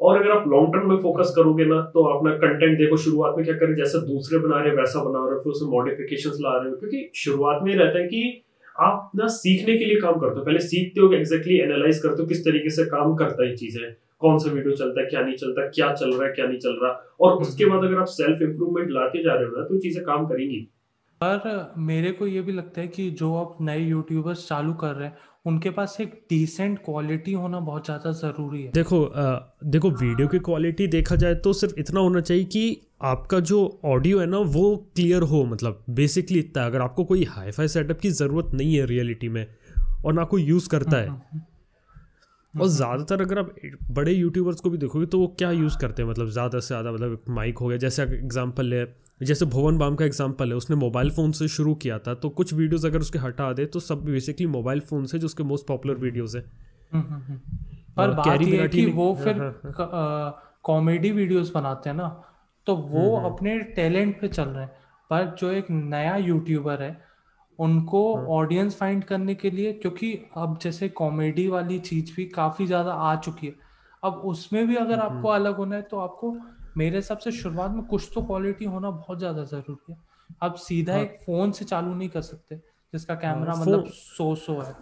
और 0.00 0.18
अगर 0.18 0.30
आप 0.30 0.46
लॉन्ग 0.48 0.72
टर्म 0.72 0.88
में 0.90 0.98
फोकस 1.00 1.32
करोगे 1.36 1.64
ना 1.66 1.80
तो 1.94 2.04
अपना 2.12 2.30
कंटेंट 2.38 2.78
देखो 2.78 2.96
शुरुआत 2.98 3.34
में 3.36 3.44
क्या 3.44 3.54
करें 3.56 3.74
जैसे 3.76 3.98
दूसरे 4.06 4.38
बना 4.38 4.60
रहे 4.60 4.74
वैसा 4.76 5.02
बना 5.04 5.24
रहे 5.26 5.34
हो 5.34 5.42
फिर 5.42 5.52
उसमें 5.52 5.70
मॉडिफिकेशन 5.70 6.38
ला 6.42 6.56
रहे 6.56 6.70
हो 6.70 6.76
क्योंकि 6.76 7.10
शुरुआत 7.16 7.60
में 7.64 7.74
रहता 7.74 7.98
है 7.98 8.06
कि 8.06 8.22
आप 8.80 9.10
ना 9.16 9.26
सीखने 9.30 9.76
के 9.78 9.84
लिए 9.84 10.00
काम 10.00 10.18
करते 10.20 10.38
हो। 10.38 10.44
पहले 10.44 10.58
सीखते 10.60 11.00
हो 11.00 11.12
एग्जैक्टली 11.14 11.58
एनालाइज 11.60 11.98
करते 12.02 12.22
हो 12.22 12.28
किस 12.28 12.44
तरीके 12.44 12.70
से 12.70 12.84
काम 12.90 13.14
करता 13.16 13.46
है 13.46 13.54
चीज़ें 13.56 13.82
कौन 14.20 14.38
सा 14.38 14.50
वीडियो 14.50 14.74
चलता 14.76 15.00
है 15.00 15.06
क्या 15.06 15.20
नहीं 15.20 15.34
चलता 15.36 15.66
क्या 15.68 15.92
चल 15.94 16.10
रहा 16.10 16.26
है 16.26 16.32
क्या 16.34 16.46
नहीं 16.46 16.58
चल 16.58 16.78
रहा। 16.82 16.90
और 17.20 17.40
उसके 17.40 17.64
बाद 17.64 17.78
हम्म। 17.78 17.88
अगर 17.88 18.00
आप 18.00 18.06
सेल्फ 18.08 18.42
इंप्रूवमेंट 18.42 18.90
लाते 18.90 19.22
जा 19.22 19.34
रहे 19.34 19.44
हो 19.44 19.56
ना 19.56 19.64
तो 19.64 19.78
चीज़ें 19.78 20.04
काम 20.04 20.26
करेंगी। 20.26 20.60
पर 21.22 21.72
मेरे 21.80 22.10
को 22.12 22.26
ये 22.26 22.40
भी 22.42 22.52
लगता 22.52 22.80
है 22.80 22.88
कि 22.88 23.10
जो 23.12 23.34
आप 23.36 23.56
नए 23.60 23.78
यूट्यूबर्स 23.80 24.46
चालू 24.48 24.72
कर 24.74 24.94
रहे 24.94 25.08
हैं 25.08 25.30
उनके 25.46 25.70
पास 25.70 25.96
एक 26.00 26.12
डिसेंट 26.30 26.78
क्वालिटी 26.78 27.32
होना 27.32 27.60
बहुत 27.60 27.84
ज़्यादा 27.84 28.10
ज़रूरी 28.12 28.62
है। 28.62 28.70
देखो 28.72 29.04
आ, 29.04 29.38
देखो 29.64 29.90
वीडियो 29.92 30.28
की 30.28 30.38
क्वालिटी 30.40 30.86
देखा 30.88 31.16
जाए 31.16 31.34
तो 31.36 31.52
सिर्फ़ 31.52 31.74
इतना 31.78 32.00
होना 32.00 32.20
चाहिए 32.20 32.44
कि 32.46 32.80
आपका 33.04 33.40
जो 33.42 33.58
ऑडियो 33.84 34.18
है 34.20 34.26
ना 34.26 34.38
वो 34.50 34.64
क्लियर 34.96 35.22
हो 35.30 35.44
मतलब 35.44 35.84
बेसिकली 35.90 36.38
इतना 36.38 36.66
अगर 36.66 36.80
आपको 36.80 37.04
कोई 37.04 37.24
हाई 37.30 37.50
फाई 37.50 37.68
सेटअप 37.68 37.98
की 38.00 38.10
ज़रूरत 38.12 38.50
नहीं 38.54 38.74
है 38.74 38.86
रियलिटी 38.86 39.28
में 39.28 39.46
और 40.04 40.12
ना 40.12 40.24
कोई 40.26 40.42
यूज़ 40.44 40.68
करता 40.68 40.96
है। 40.96 41.06
हम्म, 41.06 41.16
हम्म, 41.16 41.40
हम्म। 42.54 42.62
और 42.62 42.68
ज़्यादातर 42.70 43.22
अगर 43.22 43.38
आप 43.38 43.54
बड़े 43.90 44.12
यूट्यूबर्स 44.12 44.60
को 44.60 44.70
भी 44.70 44.78
देखोगे 44.78 45.06
तो 45.06 45.18
वो 45.18 45.26
क्या 45.38 45.50
यूज़ 45.52 45.78
करते 45.78 46.02
हैं? 46.02 46.08
मतलब 46.10 46.28
ज़्यादा 46.30 46.58
से 46.60 46.66
ज़्यादा 46.66 46.92
मतलब 46.92 47.24
माइक 47.30 47.58
हो 47.58 47.68
गया 47.68 47.78
जैसे 47.78 48.02
एग्ज़ाम्पल 48.02 48.74
है 48.74 48.84
जैसे 49.22 49.46
भुवन 49.46 49.78
बाम 49.78 49.94
का 49.94 50.04
एग्ज़ाम्पल 50.04 50.50
है 50.50 50.56
उसने 50.56 50.76
मोबाइल 50.76 51.10
फ़ोन 51.10 51.32
से 51.32 51.48
शुरू 51.48 51.74
किया 51.74 51.98
था 51.98 52.14
तो 52.14 52.28
कुछ 52.30 52.52
वीडियोज़ 52.54 52.86
अगर 52.86 53.00
उसके 53.00 53.18
हटा 53.18 53.52
दे 53.52 53.66
तो 53.66 53.80
सब 53.80 54.04
बेसिकली 54.04 54.46
मोबाइल 54.48 54.80
फ़ोन 54.80 55.04
से 55.06 55.18
जो 55.18 55.26
उसके 55.26 55.42
मोस्ट 55.42 55.66
पॉपुलर 55.66 55.94
वीडियोज़ 55.96 56.36
है। 56.36 56.42
पर 57.96 58.10
बात 58.12 58.42
ये 58.42 58.68
कि 58.68 58.84
वो 58.86 59.14
फिर 59.14 59.38
कॉमेडी 60.64 61.08
हाँ, 61.08 61.16
वीडियोस 61.16 61.46
हाँ, 61.46 61.52
हाँ। 61.54 61.62
बनाते 61.62 61.90
हैं 61.90 61.96
ना 61.96 62.08
तो 62.66 62.74
वो 62.76 63.04
हम्म, 63.06 63.16
हम्म। 63.16 63.34
अपने 63.34 63.58
टैलेंट 63.76 64.20
पे 64.20 64.28
चल 64.28 64.44
रहे 64.44 64.64
हैं। 64.64 64.72
पर 65.10 65.34
जो 65.38 65.50
एक 65.50 65.70
नया 65.70 66.16
यूट्यूबर 66.18 66.82
है 66.82 66.96
उनको 67.58 68.02
ऑडियंस 68.36 68.76
फाइंड 68.76 69.04
करने 69.04 69.34
के 69.34 69.50
लिए 69.50 69.72
क्योंकि 69.72 70.12
अब 70.36 70.58
जैसे 70.62 70.88
कॉमेडी 70.90 71.46
वाली 71.48 71.78
चीज़ 71.80 72.12
भी 72.16 72.24
काफ़ी 72.34 72.66
ज़्यादा 72.66 72.92
आ 72.92 73.14
चुकी 73.16 73.46
है। 73.46 73.54
अब 74.02 74.22
उसमें 74.26 74.66
भी 74.68 74.76
अगर 74.76 74.98
आपको 74.98 75.28
हम्म, 75.28 75.34
अलग 75.34 75.56
होना 75.56 75.76
है 75.76 75.82
तो 75.82 75.98
आपको 75.98 76.30
मेरे 76.76 76.96
हिसाब 76.96 77.18
से 77.18 77.32
शुरुआत 77.32 77.70
में 77.70 77.84
कुछ 77.84 78.10
तो 78.14 78.22
क्वालिटी 78.22 78.64
होना 78.64 78.90
बहुत 78.90 79.18
ज़्यादा 79.18 79.44
ज़रूरी 79.44 79.92
है। 79.92 79.98
अब 80.42 80.54
सीधा 80.54 80.92
हाँ, 80.92 81.02
एक 81.02 81.18
फ़ोन 81.26 81.50
से 81.52 81.64
चालू 81.64 81.94
नहीं 81.94 82.08
कर 82.08 82.22
सकते 82.22 82.56
जिसका 82.92 83.14
कैमरा 83.14 83.52
हाँ, 83.52 83.60
मतलब 83.62 83.86
सो 83.86 84.34
सो 84.36 84.60
है। 84.60 84.74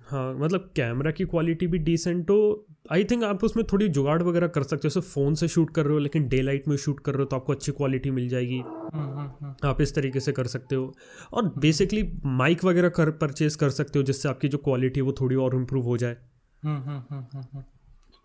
हाँ 0.00 0.34
मतलब 0.34 0.70
कैमरा 0.76 1.10
की 1.10 1.24
क्वालिटी 1.24 1.66
भी 1.66 1.78
डिसेंट 1.78 2.30
हो। 2.30 2.66
आई 2.92 3.04
थिंक 3.04 3.24
आप 3.24 3.44
उसमें 3.44 3.64
थोड़ी 3.72 3.88
जुगाड़ 3.88 4.22
वगैरह 4.22 4.46
कर 4.46 4.62
सकते 4.62 4.76
हो 4.76 4.88
जैसे 4.88 5.00
फ़ोन 5.00 5.34
से 5.34 5.48
शूट 5.48 5.70
कर 5.70 5.84
रहे 5.84 5.92
हो 5.92 5.98
लेकिन 5.98 6.28
डे 6.28 6.42
लाइट 6.42 6.68
में 6.68 6.76
शूट 6.76 7.00
कर 7.00 7.12
रहे 7.12 7.18
हो 7.18 7.24
तो 7.24 7.36
आपको 7.36 7.52
अच्छी 7.52 7.72
क्वालिटी 7.72 8.10
मिल 8.10 8.28
जाएगी। 8.28 8.58
हम्म, 8.58 9.00
हम्म, 9.00 9.30
हम्म। 9.40 9.68
आप 9.68 9.80
इस 9.80 9.94
तरीके 9.94 10.20
से 10.20 10.32
कर 10.32 10.46
सकते 10.46 10.74
हो। 10.74 10.94
और 11.32 11.54
बेसिकली 11.58 12.20
माइक 12.24 12.64
वगैरह 12.64 12.88
कर 12.88 13.10
परचेज 13.10 13.56
कर 13.56 13.70
सकते 13.70 13.98
हो 13.98 14.02
जिससे 14.04 14.28
आपकी 14.28 14.48
जो 14.48 14.58
क्वालिटी 14.58 15.00
है 15.00 15.06
वो 15.06 15.12
थोड़ी 15.12 15.36
और 15.36 15.54
इम्प्रूव 15.54 15.84
हो 15.84 15.96
जाए। 15.96 16.16
हाँ 16.62 17.04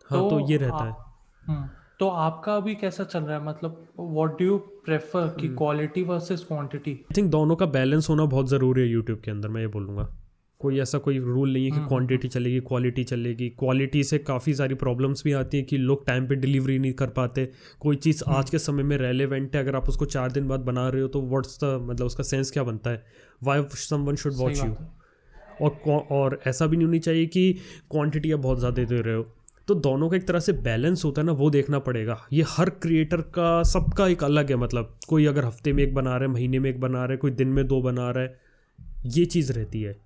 तो, 0.10 0.30
तो 0.30 0.40
ये 0.52 0.58
रहता 0.58 0.84
है। 0.84 1.81
तो 2.02 2.08
आपका 2.08 2.56
अभी 2.58 2.74
कैसा 2.76 3.04
चल 3.04 3.20
रहा 3.20 3.38
है? 3.38 3.44
मतलब 3.46 3.88
व्हाट 4.00 4.38
डू 4.40 4.46
यू 4.46 4.58
प्रेफर 4.86 5.28
कि 5.40 5.48
quality 5.48 6.04
versus 6.04 6.44
quantity 6.44 6.92
I 6.92 7.14
think 7.18 7.30
दोनों 7.32 7.56
का 7.56 7.66
बैलेंस 7.66 8.10
होना 8.10 8.26
बहुत 8.26 8.50
ज़रूरी 8.50 8.82
है 8.82 8.88
यूट्यूब 8.88 9.20
के 9.20 9.32
अंदर 9.32 9.50
मैं 9.50 9.62
ये 9.62 9.68
बोलूँगा। 9.68 10.08
कोई 10.62 10.80
ऐसा 10.80 10.98
कोई 10.98 11.20
रूल 11.20 11.54
नहीं 11.54 11.66
है 11.66 11.72
कि 11.72 11.78
क्वांटिटी 11.78 12.16
हम्म, 12.18 12.22
हम्म, 12.24 12.30
चलेगी 12.30 12.60
क्वालिटी 12.60 13.04
चलेगी। 13.04 13.50
क्वालिटी 13.50 14.04
से 14.04 14.18
काफ़ी 14.18 14.54
सारी 14.54 14.76
प्रॉब्लम्स 14.76 15.24
भी 15.24 15.32
आती 15.34 15.58
हैं 15.58 15.66
कि 15.66 15.78
लोग 15.78 16.06
टाइम 16.08 16.28
पे 16.28 16.36
डिलीवरी 16.36 16.78
नहीं 16.80 16.94
कर 16.94 17.10
पाते। 17.10 17.50
कोई 17.80 17.96
चीज़ 17.96 18.24
हम्म। 18.28 18.38
आज 18.38 18.50
के 18.50 18.60
समय 18.60 18.84
में 18.84 18.98
रेलेवेंट 18.98 19.56
है 19.56 19.62
अगर 19.62 19.76
आप 19.76 19.90
उसको 19.90 20.06
चार 20.06 20.32
दिन 20.32 20.48
बाद 20.48 20.60
बना 20.60 20.88
रहे 20.90 21.02
हो 21.02 21.08
तो 21.08 21.22
व्हाट्स 21.22 21.60
द 21.64 21.78
मतलब 21.82 22.06
उसका 22.06 22.24
सेंस 22.24 22.52
क्या 22.52 22.64
बनता 22.64 22.90
है? 22.90 23.04
Why 23.44 23.64
someone 24.06 24.16
should 24.16 24.34
watch 24.36 24.64
you 24.64 24.76
और 25.62 26.08
और 26.12 26.40
ऐसा 26.48 26.66
भी 26.66 26.78
नहीं 26.78 26.86
होनी 26.86 27.00
चाहिए 27.00 27.26
कि 27.26 27.52
क्वांटिटी 27.92 28.32
आप 28.32 28.40
बहुत 28.40 28.60
ज़्यादा 28.60 28.84
दे 28.84 29.02
रहे 29.02 29.16
हो। 29.16 29.28
तो 29.72 29.76
दोनों 29.76 30.10
का 30.10 30.18
एक 30.18 30.28
तरह 30.28 30.40
से 30.40 30.54
बैलेंस 30.54 31.06
होता 31.06 31.22
है 31.22 31.26
ना 31.26 31.32
वो 31.32 31.50
देखना 31.50 31.80
पड़ेगा। 31.80 32.28
ये 32.34 32.44
हर 32.48 32.70
क्रिएटर 32.70 33.18
का 33.18 33.64
सबका 33.64 34.08
एक 34.08 34.24
अलग 34.24 34.50
है 34.50 34.56
मतलब। 34.56 34.96
कोई 35.08 35.26
अगर 35.26 35.46
हफ़्ते 35.46 35.74
में 35.74 35.84
एक 35.84 35.94
बना 35.94 36.10
रहा 36.10 36.20
है 36.20 36.28
महीने 36.28 36.60
में 36.60 36.70
एक 36.70 36.82
बना 36.82 37.04
रहा 37.04 37.12
है 37.12 37.18
कोई 37.18 37.32
दिन 37.32 37.48
में 37.48 37.68
दो 37.68 37.82
बना 37.82 38.12
रहा 38.12 38.24
है 38.24 38.40
ये 39.06 39.26
चीज़ 39.26 39.54
रहती 39.54 39.82
है। 39.82 40.02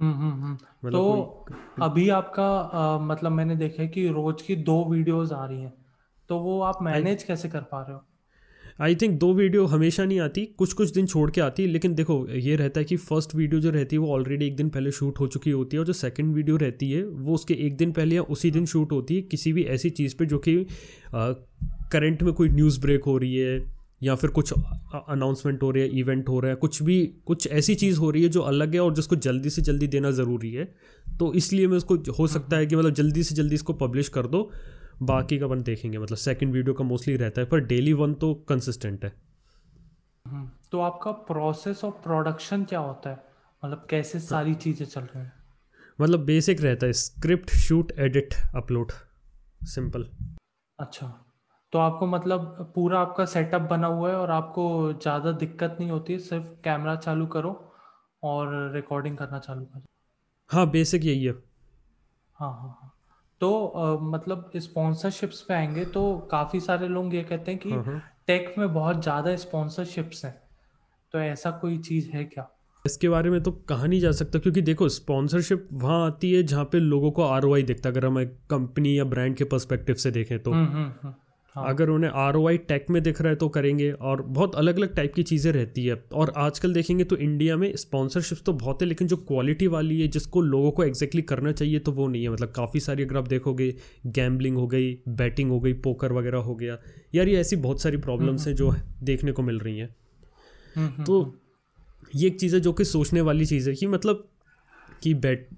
हम्म, 0.00 0.14
हम्म, 0.14 0.32
हम्म। 0.32 0.52
मतलब 0.52 0.92
तो 0.92 1.46
अभी 1.82 2.08
आपका 2.08 2.48
आ, 2.58 2.98
मतलब 2.98 3.32
मैंने 3.32 3.56
देखा 3.56 3.82
है 3.82 3.88
कि 3.88 4.08
रोज 4.08 4.42
की 4.42 4.56
दो 4.56 4.84
वीडियोस 4.84 5.32
आ 5.32 5.46
रही 5.46 5.60
हैं। 5.60 5.74
तो 6.28 6.38
वो 6.38 6.60
आप 6.60 6.78
मैनेज 6.82 7.22
कैसे 7.22 7.48
कर 7.48 7.60
पा 7.60 7.82
रहे 7.82 7.92
हो? 7.92 8.04
आई 8.80 8.94
थिंक 8.94 9.18
दो 9.20 9.32
वीडियो 9.34 9.64
हमेशा 9.66 10.04
नहीं 10.04 10.18
आती 10.20 10.44
कुछ 10.58 10.72
कुछ 10.72 10.90
दिन 10.94 11.06
छोड़ 11.06 11.30
के 11.30 11.40
आती, 11.40 11.66
लेकिन 11.66 11.94
देखो, 11.94 12.26
ये 12.30 12.56
रहता 12.56 12.80
है 12.80 12.84
कि 12.84 12.96
फ़र्स्ट 12.96 13.34
वीडियो 13.34 13.60
जो 13.60 13.70
रहती 13.70 13.96
है, 13.96 14.00
वो 14.00 14.12
ऑलरेडी 14.14 14.46
एक 14.46 14.56
दिन 14.56 14.68
पहले 14.68 14.90
शूट 14.92 15.20
हो 15.20 15.26
चुकी 15.26 15.50
होती 15.50 15.76
है, 15.76 15.80
और 15.80 15.86
जो 15.86 15.92
सेकंड 15.92 16.34
वीडियो 16.34 16.56
रहती 16.56 16.90
है, 16.90 17.02
वो 17.04 17.34
उसके 17.34 17.54
एक 17.66 17.76
दिन 17.76 17.92
पहले 17.92 18.16
या 18.16 18.22
उसी 18.22 18.50
दिन 18.50 18.66
शूट 18.66 18.92
होती 18.92 19.16
है, 19.16 19.22
किसी 19.22 19.52
भी 19.52 19.62
ऐसी 19.76 19.90
चीज़ 19.90 20.16
पे 20.16 20.26
जो 20.26 20.38
कि 20.38 20.56
करंट 21.92 22.22
में 22.22 22.32
कोई 22.32 22.48
न्यूज़ 22.48 22.80
ब्रेक 22.80 23.04
हो 23.04 23.16
रही 23.18 23.36
है, 23.36 23.58
या 24.02 24.14
फिर 24.14 24.30
कुछ 24.30 24.52
अनाउंसमेंट 24.52 25.62
हो 25.62 25.70
रहा 25.70 25.82
है 25.82 25.98
इवेंट 25.98 26.28
हो 26.28 26.40
रहा 26.40 26.50
है, 26.50 26.56
कुछ 26.56 26.82
भी, 26.82 27.02
कुछ 27.26 27.46
ऐसी 27.48 27.74
चीज़ 27.74 27.98
हो 27.98 28.10
रही 28.10 28.22
है 28.22 28.28
जो 28.28 28.40
अलग 28.42 28.74
है 28.74 28.80
और 28.80 28.94
जिसको 28.94 29.16
जल्दी 29.16 29.50
से 29.50 29.62
जल्दी 29.62 29.86
देना 29.86 30.10
ज़रूरी 30.10 30.52
है 30.52 30.72
तो 31.18 31.32
इसलिए 31.34 31.66
मैं 31.66 31.76
उसको, 31.76 31.96
हो 32.18 32.26
सकता 32.26 32.56
है 32.56 32.66
कि 32.66 32.76
मतलब 32.76 32.94
जल्दी 32.94 33.22
से 33.22 33.34
जल्दी 33.34 33.54
इसको 33.54 33.72
पब्लिश 33.72 34.08
कर 34.08 34.26
दो 34.26 34.50
बाकी 35.02 35.38
का 35.38 35.46
वन 35.46 35.62
देखेंगे 35.62 35.98
मतलब 35.98 36.18
सेकंड 36.18 36.52
वीडियो 36.52 36.74
का 36.74 36.84
मोस्टली 36.84 37.16
रहता 37.16 37.40
है 37.40 37.46
पर 37.46 37.60
डेली 37.60 37.92
वन 37.92 38.14
तो 38.14 38.34
कंसिस्टेंट 38.34 39.04
है। 39.04 39.12
हम्म, 40.26 40.50
तो 40.72 40.80
आपका 40.80 41.10
प्रोसेस 41.12 41.84
ऑफ़ 41.84 41.94
प्रोडक्शन 41.94 42.64
क्या 42.64 42.78
होता 42.78 43.10
है? 43.10 43.24
मतलब 43.64 43.86
कैसे 43.90 44.20
सारी 44.20 44.54
चीज़ें 44.54 44.86
चल 44.86 45.00
रही 45.00 45.18
हैं? 45.18 45.32
मतलब 46.00 46.24
बेसिक 46.24 46.60
रहता 46.60 46.86
है 46.86 46.92
script 46.92 47.50
shoot 47.50 47.92
edit 47.98 48.34
upload 48.54 48.92
simple 49.66 50.08
अच्छा 50.78 51.06
तो 51.72 51.78
आपको 51.78 52.06
मतलब 52.06 52.72
पूरा 52.74 53.00
आपका 53.00 53.24
सेटअप 53.24 53.62
बना 53.62 53.86
हुआ 53.86 54.10
है 54.10 54.16
और 54.16 54.30
आपको 54.30 54.92
ज़्यादा 54.92 55.32
दिक्कत 55.32 55.76
नहीं 55.80 55.90
होती 55.90 56.18
सिर्फ़ 56.18 56.46
कैमरा 56.64 56.96
चालू 56.96 57.26
करो 57.26 57.72
और 58.22 58.72
रिकॉर्डिंग 58.74 59.16
करना 59.18 59.38
चालू 59.38 59.64
करो। 59.64 59.82
हाँ 60.50 60.70
बेसिक 60.70 61.04
यही 61.04 61.24
है। 61.24 61.32
हाँ 62.36 62.52
हाँ 62.52 62.78
हाँ। 62.82 62.95
तो 63.40 63.66
आ, 63.66 63.98
मतलब 64.00 64.50
स्पॉन्सरशिप्स 64.56 65.42
पे 65.42 65.54
आएँगे 65.54 65.84
तो 65.84 66.18
काफ़ी 66.18 66.60
सारे 66.60 66.88
लोग 66.88 67.14
ये 67.14 67.22
कहते 67.22 67.50
हैं 67.50 67.60
कि 67.60 67.70
टेक 68.26 68.44
हाँ, 68.46 68.54
हाँ। 68.56 68.64
में 68.64 68.74
बहुत 68.74 69.02
ज़्यादा 69.02 69.36
स्पॉन्सरशिप्स 69.36 70.24
हैं 70.24 70.42
तो 71.12 71.18
ऐसा 71.18 71.50
कोई 71.50 71.78
चीज़ 71.78 72.10
है 72.10 72.24
क्या 72.24 72.52
इसके 72.86 73.08
बारे 73.08 73.30
में 73.30 73.42
तो 73.42 73.52
कहा 73.52 73.86
नहीं 73.86 74.00
जा 74.00 74.12
सकता 74.12 74.38
क्योंकि 74.38 74.62
देखो 74.62 74.88
स्पॉन्सरशिप 74.88 75.68
वहाँ 75.72 76.06
आती 76.06 76.32
है 76.32 76.42
जहाँ 76.42 76.64
पे 76.64 76.78
लोगों 76.78 77.10
को 77.10 77.22
आर 77.22 77.62
दिखता 77.62 77.88
है 77.88 77.92
अगर 77.92 78.06
हम 78.06 78.18
एक 78.18 78.38
कंपनी 78.50 78.98
या 78.98 79.04
ब्रांड 79.04 79.36
के 79.36 79.44
परस्पेक्टिव 79.44 79.94
से 79.94 80.10
देखें 80.10 80.42
तो 80.42 80.52
हुँ, 80.52 80.66
हुँ, 80.66 81.00
हुँ. 81.04 81.25
हाँ. 81.56 81.68
अगर 81.68 81.88
उन्हें 81.88 82.10
आर 82.12 82.36
ओ 82.36 82.46
आई 82.48 82.58
टेक 82.68 82.86
में 82.90 83.02
दिख 83.02 83.20
रहा 83.20 83.30
है 83.30 83.36
तो 83.36 83.48
करेंगे 83.48 83.90
और 83.92 84.22
बहुत 84.22 84.54
अलग 84.54 84.76
अलग 84.76 84.94
टाइप 84.94 85.14
की 85.14 85.22
चीज़ें 85.22 85.50
रहती 85.52 85.84
है। 85.86 85.94
और 86.14 86.32
आजकल 86.36 86.72
देखेंगे 86.74 87.04
तो 87.04 87.16
इंडिया 87.18 87.56
में 87.56 87.70
स्पॉन्सरशिप 87.76 88.38
तो 88.46 88.52
बहुत 88.54 88.82
है 88.82 88.88
लेकिन 88.88 89.08
जो 89.08 89.16
क्वालिटी 89.28 89.66
वाली 89.66 90.00
है 90.00 90.08
जिसको 90.08 90.40
लोगों 90.42 90.70
को 90.70 90.84
एग्जैक्टली 90.84 91.22
exactly 91.22 91.38
करना 91.38 91.52
चाहिए 91.52 91.78
तो 91.78 91.92
वो 91.92 92.06
नहीं 92.08 92.22
है। 92.22 92.28
मतलब 92.28 92.52
काफ़ी 92.56 92.80
सारी 92.80 93.02
अगर 93.02 93.16
आप 93.16 93.28
देखोगे 93.28 93.74
गैम्बलिंग 94.08 94.56
हो 94.56 94.66
गई 94.66 94.92
बैटिंग 95.16 95.50
हो 95.50 95.60
गई 95.60 95.72
पोकर 95.80 96.12
वगैरह 96.12 96.38
हो 96.40 96.54
गया 96.54 96.78
यार 97.14 97.28
ये 97.28 97.40
ऐसी 97.40 97.56
बहुत 97.58 97.82
सारी 97.82 97.96
प्रॉब्लम्स 97.98 98.46
हैं 98.46 98.54
जो 98.54 98.74
देखने 99.02 99.32
को 99.32 99.42
मिल 99.42 99.58
रही 99.58 99.78
हैं। 99.78 101.04
तो 101.04 101.34
ये 102.14 102.26
एक 102.26 102.40
चीज़ 102.40 102.54
है 102.54 102.60
जो 102.60 102.72
कि 102.72 102.84
सोचने 102.84 103.20
वाली 103.20 103.46
चीज़ 103.46 103.68
है 103.70 103.74
कि 103.76 103.86
मतलब 103.86 104.28
कि 105.02 105.14
बैट 105.14 105.48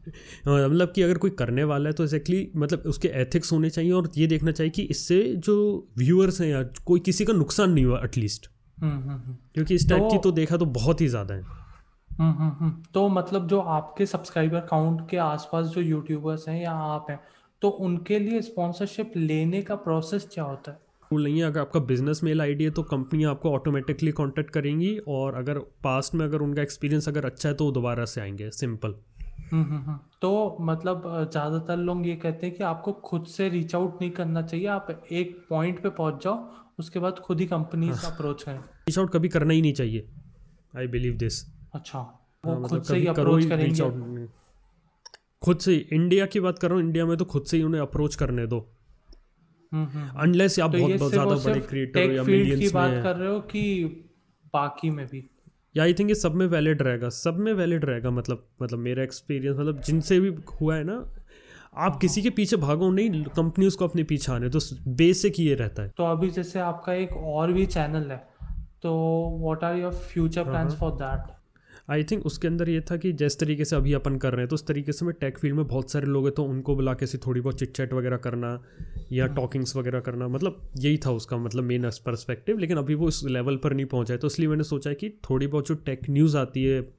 मतलब 0.49 0.93
कि 0.95 1.03
अगर 1.03 1.19
कोई 1.19 1.31
करने 1.31 1.65
वाला 1.65 1.89
है 1.89 1.93
तो 1.93 2.05
एक्जैक्टली 2.05 2.51
मतलब 2.57 2.83
उसके 2.87 3.09
एथिक्स 3.09 3.53
होने 3.53 3.71
चाहिए 3.71 3.93
और 3.93 4.11
ये 4.17 4.27
देखना 4.27 4.51
चाहिए 4.51 4.71
कि 4.71 4.83
इससे 4.83 5.23
जो 5.37 5.57
व्यूअर्स 5.99 6.41
हैं 6.41 6.49
या 6.49 6.63
कोई 6.85 7.01
किसी 7.01 7.25
का 7.25 7.33
नुकसान 7.33 7.71
नहीं 7.71 7.85
हुआ 7.85 8.01
एटलीस्ट 8.05 8.51
हम्म, 8.79 8.93
हम्म, 8.93 9.11
हम्म। 9.11 9.37
क्योंकि 9.55 9.75
इस 9.75 9.89
टाइप 9.89 10.03
तो- 10.03 10.13
की 10.13 10.19
तो 10.19 10.31
देखा 10.33 10.57
तो 10.57 10.67
बहुत 10.67 11.01
ही 11.01 11.09
ज़्यादा 11.09 11.35
है 11.35 11.43
हम्म 12.11 12.33
हम्म 12.33 12.51
हम्म। 12.61 12.83
तो 12.95 13.09
मतलब 13.09 13.47
जो 13.49 13.61
आपके 13.61 14.07
सब्सक्राइबर 14.07 14.61
काउंट 14.61 15.09
के 15.11 15.17
आसपास 15.17 15.67
जो 15.67 15.81
यूट्यूबर्स 15.81 16.49
हैं 16.49 16.63
या 16.63 16.71
आप 16.71 17.07
हैं 17.11 17.21
तो 17.63 17.69
उनके 17.69 18.19
लिए 18.19 18.41
स्पॉन्सरशिप 18.43 19.13
लेने 19.17 19.63
का 19.63 19.75
प्रोसेस 19.75 20.29
क्या 20.35 20.45
होता 20.45 20.73
है 20.73 20.87
रूल 21.13 21.25
नहीं 21.25 21.39
है 21.39 21.47
अगर 21.47 21.61
आपका 21.61 21.81
बिज़नेस 21.81 22.21
मेल 22.25 22.41
आईडी 22.41 22.65
है 22.65 22.71
तो 22.71 22.83
कंपनी 22.83 23.25
आपको 23.25 23.51
ऑटोमेटिकली 23.51 24.13
कांटेक्ट 24.13 24.51
करेंगी 24.51 24.97
और 25.09 25.35
अगर 25.35 25.59
पास्ट 25.85 26.15
में 26.15 26.25
अगर 26.25 26.39
उनका 26.39 26.63
एक्सपीरियंस 26.63 27.09
अगर 27.09 27.25
अच्छा 27.25 27.49
है 27.49 27.55
तो 27.55 27.65
वो 27.65 27.73
दोबारा 27.73 28.05
से 28.05 28.21
आएँगे 28.21 28.51
सिंपल 28.51 28.95
हम्म 29.39 29.63
हम्म 29.65 29.81
हम्म। 29.83 29.99
तो 30.23 30.57
मतलब 30.61 31.07
अ, 31.07 31.25
ज़्यादातर 31.25 31.77
लोग 31.77 32.07
ये 32.07 32.17
कहते 32.17 32.47
हैं 32.47 32.55
कि 32.57 32.65
आपको 32.65 32.93
खुद 33.05 33.27
से 33.27 33.49
रीच 33.49 33.75
आउट 33.75 34.01
नहीं 34.01 34.11
करना 34.11 34.43
चाहिए। 34.43 34.67
आप 34.67 34.87
एक 35.13 35.37
पॉइंट 35.51 35.83
पे 35.83 35.89
पहुँच 35.91 36.23
जाओ 36.25 36.65
उसके 36.79 36.99
बाद 36.99 37.19
खुद 37.19 37.41
ही 37.41 37.47
कंपनी 37.47 37.93
से 37.93 38.07
अप्रोच 38.07 38.43
करें 38.43 38.59
रीच 38.59 38.99
आउट 38.99 39.13
कभी 39.13 39.29
करना 39.29 39.55
ही 39.55 39.63
नहीं 39.63 39.73
चाहिए। 39.73 40.09
आई 40.77 40.87
बिलीव 40.87 41.15
दिस 41.17 41.45
अच्छा 41.75 41.99
वो 42.45 42.53
हाँ, 42.53 42.61
खुद 42.61 42.65
मतलब 42.65 42.83
से 42.83 42.97
ही 42.97 43.05
कभी 43.05 43.15
करो 43.15 43.23
अप्रोच 43.23 43.41
ही 43.41 43.49
reach 43.49 43.79
करेंगे। 43.79 44.27
खुद 45.43 45.59
से 45.59 45.75
इंडिया 45.93 46.27
की 46.27 46.41
बात 46.41 46.59
कर 46.59 46.69
रहा 46.69 46.79
हूँ 46.79 46.85
इंडिया 46.87 47.07
में 47.07 47.17
तो 47.17 47.25
खुद 47.25 47.45
से 47.45 47.57
ही 47.57 47.63
उन्हें 47.63 47.81
अप्रोच 47.81 48.15
करने 48.15 48.47
दो। 48.47 48.59
हम्म 49.73 49.87
हम्म 49.87 50.21
अनलेस 50.21 50.59
आप 50.61 50.73
तो 50.73 50.79
बहुत 50.79 50.91
ये 50.91 50.97
बहुत 50.97 51.11
सिर्फ़ 51.11 51.25
ज़्यादा 51.25 51.31
और 51.31 51.43
बड़े 51.43 51.55
सिर्फ़ 51.55 51.69
क्रिएटर 51.69 52.01
हो 52.01 52.07
टेक 52.07 52.17
या 52.17 52.23
फ़ील्ड 52.25 52.45
की 52.45 52.49
मिलियंस 52.49 52.73
बात 52.75 52.91
में 52.91 53.03
कर 53.03 53.17
रहे 53.17 53.29
हो 53.29 53.41
कि 53.41 53.85
बाकी 54.55 54.91
में 54.91 55.07
भी? 55.07 55.21
या 55.75 55.83
आई 55.85 55.95
थिंक 55.95 56.09
ये 56.09 56.15
सब 56.15 56.35
में 56.35 56.47
वैलिड 56.47 56.83
रहेगा। 56.83 57.09
सब 57.09 57.37
में 57.39 57.53
वैलिड 57.53 57.85
रहेगा 57.85 58.11
मतलब 58.11 58.47
मतलब 58.63 58.79
मेरा 58.79 59.03
एक्सपीरियंस 59.03 59.59
मतलब 59.59 59.81
जिनसे 59.81 60.21
भी 60.21 60.35
हुआ 60.61 60.77
है 60.77 60.85
ना 60.85 60.93
हाँ, 60.95 61.87
आप 61.87 61.99
किसी 62.01 62.23
के 62.23 62.31
पीछे 62.31 62.57
भागो 62.57 62.91
नहीं 62.91 63.25
कंपनी 63.37 63.67
उसको 63.67 63.89
अपने 63.89 64.03
पीछे 64.05 64.33
आने 64.33 64.49
तो 64.49 64.59
बेसिक 64.97 65.41
ये 65.41 65.55
रहता 65.55 65.83
है। 65.83 65.93
तो 65.97 66.05
अभी 66.05 66.31
जैसे 66.31 66.61
आपका 66.61 66.93
एक 66.93 67.13
और 67.13 67.53
भी 67.53 67.67
चैनल 67.67 68.11
है 68.11 68.17
तो 68.83 68.93
what 69.41 69.65
are 69.65 69.77
your 69.77 69.93
future 69.93 70.43
plan 70.43 70.55
plans 70.55 70.75
for 70.75 70.91
that 70.93 71.37
I 71.91 72.05
think 72.05 72.27
उसके 72.27 72.49
अंदर 72.49 72.69
ये 72.69 72.81
था 72.81 72.97
कि 72.97 73.13
जिस 73.13 73.39
तरीके 73.39 73.65
से 73.65 73.77
अभी 73.77 73.93
अपन 73.93 74.17
कर 74.17 74.33
रहे 74.33 74.41
हैं 74.41 74.49
तो 74.49 74.55
उस 74.55 74.67
तरीके 74.67 74.93
से 74.93 75.05
मैं 75.05 75.15
टेक 75.21 75.39
फ़ील्ड 75.39 75.57
में 75.57 75.67
बहुत 75.67 75.91
सारे 75.91 76.07
लोग 76.07 76.25
हैं 76.25 76.35
तो 76.35 76.45
उनको 76.45 76.75
बुला 76.77 76.95
के 76.95 77.05
ऐसी 77.05 77.19
थोड़ी 77.19 77.41
बहुत 77.41 77.59
चिट 77.59 77.77
चैट 77.77 77.93
वगैरह 77.93 78.17
करना 78.17 78.63
या 79.13 79.27
टॉकिंग्स 79.27 79.77
वगैरह 79.77 80.01
करना 80.01 80.29
मतलब 80.29 80.71
यही 80.77 80.99
था 80.99 81.11
उसका 81.11 81.37
मतलब 81.37 81.65
मेन 81.65 81.91
पर्सपेक्टिव 82.07 82.59
लेकिन 82.59 82.77
अभी 82.77 82.95
वो 82.95 83.07
उस 83.07 83.25
लेवल 83.25 83.57
पर 83.57 83.75
नहीं 83.75 83.87
पहुँचा 83.87 84.15
है 84.15 84.19
तो 84.19 84.27
इसलिए 84.27 84.49
मैंने 84.49 84.65
सोचा 84.65 84.91
है 84.91 84.97
कि 84.97 85.11
थोड़ी 85.31 85.47
बहुत 85.47 85.69
जो 85.69 85.75
टेक 85.75 86.11
न्यूज़ 86.11 86.37
आती 86.37 86.65
है 86.65 86.98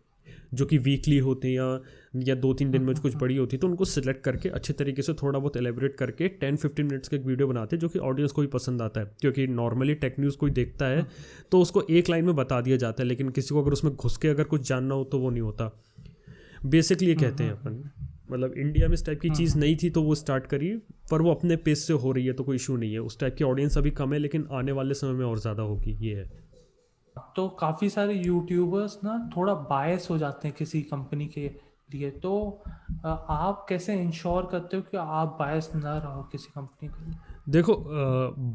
जो 0.53 0.65
कि 0.65 0.77
वीकली 0.79 1.17
होते 1.19 1.47
हैं 1.47 1.55
या 1.55 1.79
या 2.25 2.35
दो 2.35 2.53
तीन 2.53 2.71
दिन 2.71 2.81
में 2.81 2.93
कुछ 2.95 3.15
बड़ी 3.15 3.35
होती 3.37 3.55
है 3.55 3.59
तो 3.61 3.67
उनको 3.67 3.85
सिलेक्ट 3.85 4.23
करके 4.23 4.49
अच्छे 4.49 4.73
तरीके 4.73 5.01
से 5.01 5.13
थोड़ा 5.13 5.37
बहुत 5.39 5.57
एलेबरेट 5.57 5.95
करके 5.95 6.27
टेन 6.39 6.55
फिफ्टीन 6.55 6.85
मिनट्स 6.85 7.09
का 7.09 7.17
एक 7.17 7.25
वीडियो 7.25 7.47
बनाते 7.47 7.75
हैं 7.75 7.81
जो 7.81 7.89
कि 7.89 7.99
ऑडियंस 8.01 8.31
को 8.31 8.41
भी 8.41 8.47
पसंद 8.49 8.81
आता 8.81 8.99
है। 8.99 9.11
क्योंकि 9.21 9.47
नॉर्मली 9.49 9.95
टेक 9.95 10.19
न्यूज़ 10.19 10.37
कोई 10.37 10.51
देखता 10.51 10.85
है 10.87 11.05
तो 11.51 11.61
उसको 11.61 11.83
एक 11.91 12.09
लाइन 12.09 12.25
में 12.25 12.35
बता 12.35 12.61
दिया 12.61 12.77
जाता 12.77 13.03
है 13.03 13.07
लेकिन 13.07 13.29
किसी 13.29 13.55
को 13.55 13.61
अगर 13.61 13.71
उसमें 13.71 13.93
घुस 13.95 14.17
के 14.17 14.27
अगर 14.27 14.43
कुछ 14.45 14.67
जानना 14.69 14.95
हो 14.95 15.03
तो 15.03 15.19
वो 15.19 15.29
नहीं 15.29 15.41
होता। 15.41 15.71
बेसिकली 16.65 17.15
कहते 17.15 17.43
हैं 17.43 17.51
अपन 17.51 17.83
मतलब 18.31 18.53
इंडिया 18.57 18.87
में 18.87 18.93
इस 18.93 19.05
टाइप 19.05 19.19
की 19.19 19.29
चीज़ 19.29 19.57
नहीं 19.57 19.75
थी 19.83 19.89
तो 19.89 20.01
वो 20.03 20.15
स्टार्ट 20.15 20.45
करी 20.47 20.69
पर 21.11 21.21
वो 21.21 21.31
अपने 21.31 21.55
पेस 21.59 21.85
से 21.87 21.93
हो 21.95 22.11
रही 22.11 22.25
है 22.25 22.33
तो 22.33 22.43
कोई 22.43 22.55
इशू 22.55 22.75
नहीं 22.77 22.93
है। 22.93 22.99
उस 23.01 23.19
टाइप 23.19 23.35
की 23.35 23.43
ऑडियंस 23.43 23.77
अभी 23.77 23.91
कम 23.91 24.13
है 24.13 24.19
लेकिन 24.19 24.47
आने 24.51 24.71
वाले 24.71 24.93
समय 24.93 25.13
में 25.13 25.25
और 25.25 25.39
ज़्यादा 25.39 25.63
होगी 25.63 25.97
ये 26.01 26.15
है। 26.15 26.29
तो 27.35 27.47
काफ़ी 27.59 27.89
सारे 27.89 28.13
यूट्यूबर्स 28.15 28.97
ना 29.03 29.17
थोड़ा 29.37 29.53
बायस 29.53 30.07
हो 30.09 30.17
जाते 30.17 30.47
हैं 30.47 30.55
किसी 30.57 30.81
कंपनी 30.83 31.25
के 31.27 31.49
लिए। 31.89 32.09
तो 32.13 32.61
आप 33.05 33.65
कैसे 33.69 33.93
इंश्योर 33.95 34.47
करते 34.51 34.77
हो 34.77 34.83
कि 34.83 34.97
आप 34.97 35.35
बायस 35.39 35.69
ना 35.75 35.97
रहो 35.97 36.21
किसी 36.31 36.51
कंपनी 36.55 36.89
के 36.89 37.05
लिए? 37.05 37.13
देखो 37.49 37.75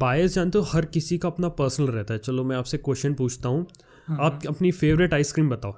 बायस 0.01 0.35
जानते 0.35 0.59
हो 0.59 0.65
हर 0.65 0.85
किसी 0.87 1.19
का 1.19 1.29
अपना 1.29 1.49
पर्सनल 1.51 1.89
रहता 1.89 2.15
है। 2.15 2.19
चलो 2.21 2.45
मैं 2.45 2.57
आपसे 2.57 2.79
क्वेश्चन 2.79 3.15
पूछता 3.15 3.49
हूँ। 3.49 3.67
आप 4.09 4.41
अपनी 4.49 4.71
फेवरेट 4.73 5.15
आइसक्रीम 5.15 5.49
बताओ। 5.51 5.75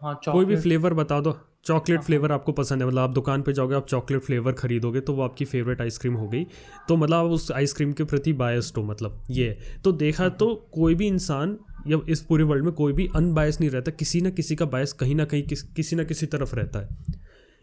हाँ 0.00 0.14
कोई 0.24 0.44
भी 0.44 0.56
फ्लेवर 0.56 0.94
बता 0.94 1.20
दो। 1.20 1.36
चॉकलेट 1.66 2.02
फ्लेवर 2.02 2.32
आपको 2.32 2.52
पसंद 2.52 2.82
है। 2.82 2.88
मतलब 2.88 3.00
आप 3.00 3.10
दुकान 3.10 3.42
पे 3.42 3.52
जाओगे 3.52 3.74
आप 3.74 3.86
चॉकलेट 3.86 4.22
फ्लेवर 4.22 4.52
खरीदोगे 4.52 5.00
तो 5.00 5.12
वो 5.12 5.22
आपकी 5.22 5.44
फेवरेट 5.44 5.80
आइसक्रीम 5.80 6.14
हो 6.14 6.28
गई। 6.28 6.44
तो 6.88 6.96
मतलब 6.96 7.16
आप 7.16 7.30
उस 7.30 7.50
आइसक्रीम 7.52 7.92
के 7.92 8.04
प्रति 8.04 8.32
बायस्ड 8.34 8.76
हो 8.78 8.82
मतलब 8.84 9.22
ये। 9.30 9.58
तो 9.84 9.92
देखा 9.94 10.28
तो 10.28 10.54
कोई 10.72 10.94
भी 10.94 11.06
इंसान 11.06 11.58
या 11.86 11.98
इस 12.08 12.20
पूरे 12.20 12.44
वर्ल्ड 12.44 12.64
में 12.64 12.72
कोई 12.74 12.92
भी 12.92 13.08
अनबायस 13.16 13.60
नहीं 13.60 13.70
रहता 13.70 13.90
किसी 13.92 14.20
ना 14.20 14.30
किसी 14.30 14.56
का 14.56 14.64
बायस 14.66 14.92
कहीं 14.92 15.14
ना 15.14 15.24
कहीं 15.24 15.42
किस, 15.42 15.62
किसी 15.62 15.96
ना 15.96 16.04
किसी 16.04 16.26
तरफ़ 16.26 16.54
रहता 16.56 16.78
है। 16.78 16.88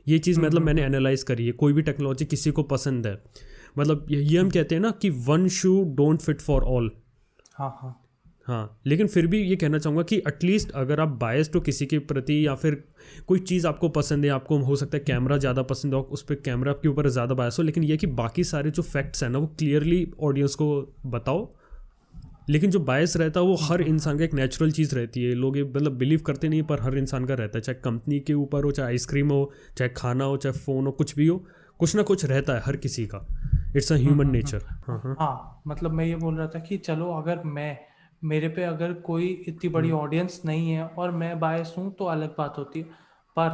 ये 0.08 0.20
चीज़ 0.20 0.40
मतलब 0.40 0.62
मैंने 0.62 0.84
एनालाइज 0.84 1.24
करी 1.24 1.46
है 1.46 1.52
कोई 1.54 1.74
भी 1.74 1.82
टेक्नोलॉजी 1.82 2.26
किसी 2.26 2.52
को 2.52 2.64
पसंद 2.64 3.08
है। 3.08 3.22
मतलब 3.78 4.06
ये 4.10 4.38
हम 4.40 4.50
कहते 4.50 4.76
हैं 4.76 4.82
ना 4.82 4.92
कि 4.92 5.10
one 5.28 5.48
shoe 5.50 5.82
don't 5.98 6.22
fit 6.22 6.42
for 6.42 6.64
all 6.64 6.92
हाँ 7.56 7.70
हाँ। 7.82 8.00
हाँ 8.48 8.80
लेकिन 8.86 9.08
फिर 9.08 9.28
भी 9.28 9.42
ये 9.42 9.56
कहना 9.56 9.78
चाहूँगा 9.78 10.04
कि 10.04 10.16
एटलीस्ट 10.18 10.72
अगर 10.72 11.00
आप 11.00 11.10
बायस्ड 11.20 11.56
हो 11.56 11.62
किसी 11.62 11.86
के 11.86 12.00
प्रति 12.00 12.46
या 12.48 12.56
फिर 12.56 12.76
कोई 13.28 13.40
चीज़ 13.40 13.68
आपको 13.68 13.90
पसंद 13.90 14.26
है 14.26 14.32
आपको 14.32 14.58
हो 14.60 14.76
सकता 14.76 14.98
है 14.98 15.04
कैमरा 15.04 15.38
ज़्यादा 15.38 15.62
पसंद 15.64 15.94
हो 15.94 16.02
उस 16.12 16.24
पर 16.24 16.36
कैमरा 16.36 16.74
के 16.74 16.88
ऊपर 16.88 17.10
ज़्यादा 17.10 17.36
बायस 17.36 17.56
हो 17.60 17.64
लेकिन 17.64 17.84
ये 17.84 17.98
कि 17.98 18.08
बाकी 18.18 18.44
सारे 18.44 18.72
जो 18.72 18.84
फैक्ट्स 18.84 19.24
हैं 19.24 19.30
ना 19.30 19.40
वो 19.40 19.48
क्लियरली 19.60 20.08
ऑडियंस 20.20 20.56
को 20.56 20.68
बताओ। 21.06 21.46
लेकिन 22.50 22.72
जो 22.72 22.80
बायस 22.82 23.16
रहता 23.18 23.40
है 23.40 23.46
वो 23.46 23.56
हर 23.62 23.82
इंसान 23.82 24.18
का 24.18 24.24
एक 24.24 24.34
नेचुरल 24.34 24.72
चीज़ 24.72 24.96
रहती 24.96 25.24
है। 25.24 25.34
लोग 25.36 25.58
ये 25.58 25.64
मतलब 25.66 25.98
बिलीव 25.98 26.22
करते 26.26 26.50
नहीं 26.50 26.64
पर 26.64 26.82
हर 26.82 26.98
इंसान 26.98 27.26
का 27.26 27.34
रहता 27.34 27.58
है। 27.58 27.62
चाहे 27.62 27.80
कंपनी 27.84 28.20
के 28.20 28.34
ऊपर 28.34 28.64
हो 28.64 28.72
चाहे 28.72 28.90
आइसक्रीम 28.90 29.30
हो 29.32 29.52
चाहे 29.78 29.90
खाना 29.98 30.26
हो 30.26 30.38
चाहे 30.38 30.58
फ़ोन 30.58 30.86
हो 30.86 30.92
कुछ 30.92 31.16
भी 31.16 31.28
हो 31.28 31.38
कुछ 31.80 31.96
ना 31.96 32.02
कुछ 32.02 32.26
रहता 32.26 32.54
है 32.54 32.62
हर 32.66 32.76
किसी 32.78 33.06
का। 33.06 33.26
इट्स 33.76 33.92
अ 33.92 33.96
ह्यूमन 33.96 34.30
नेचर 34.32 34.62
हाँ 34.88 35.00
हाँ। 35.04 35.16
हाँ 35.20 35.62
मतलब 35.68 35.92
मैं 35.92 36.06
ये 36.06 36.16
बोल 36.16 36.36
रहा 36.38 36.48
था 36.48 36.60
कि 36.60 36.78
चलो 36.80 37.12
अगर 37.14 37.44
मैं 37.46 37.78
मेरे 38.24 38.48
पे 38.50 38.64
अगर 38.64 38.94
कोई 39.06 39.28
इतनी 39.48 39.70
बड़ी 39.70 39.92
ऑडियंस 39.92 40.42
नहीं 40.46 40.70
है 40.72 40.86
और 40.88 41.12
मैं 41.12 41.40
बायस 41.40 41.74
हूँ 41.78 41.92
तो 42.00 42.06
अलग 42.06 42.36
बात 42.38 42.56
होती 42.58 42.80
है। 42.80 42.86
पर 43.38 43.50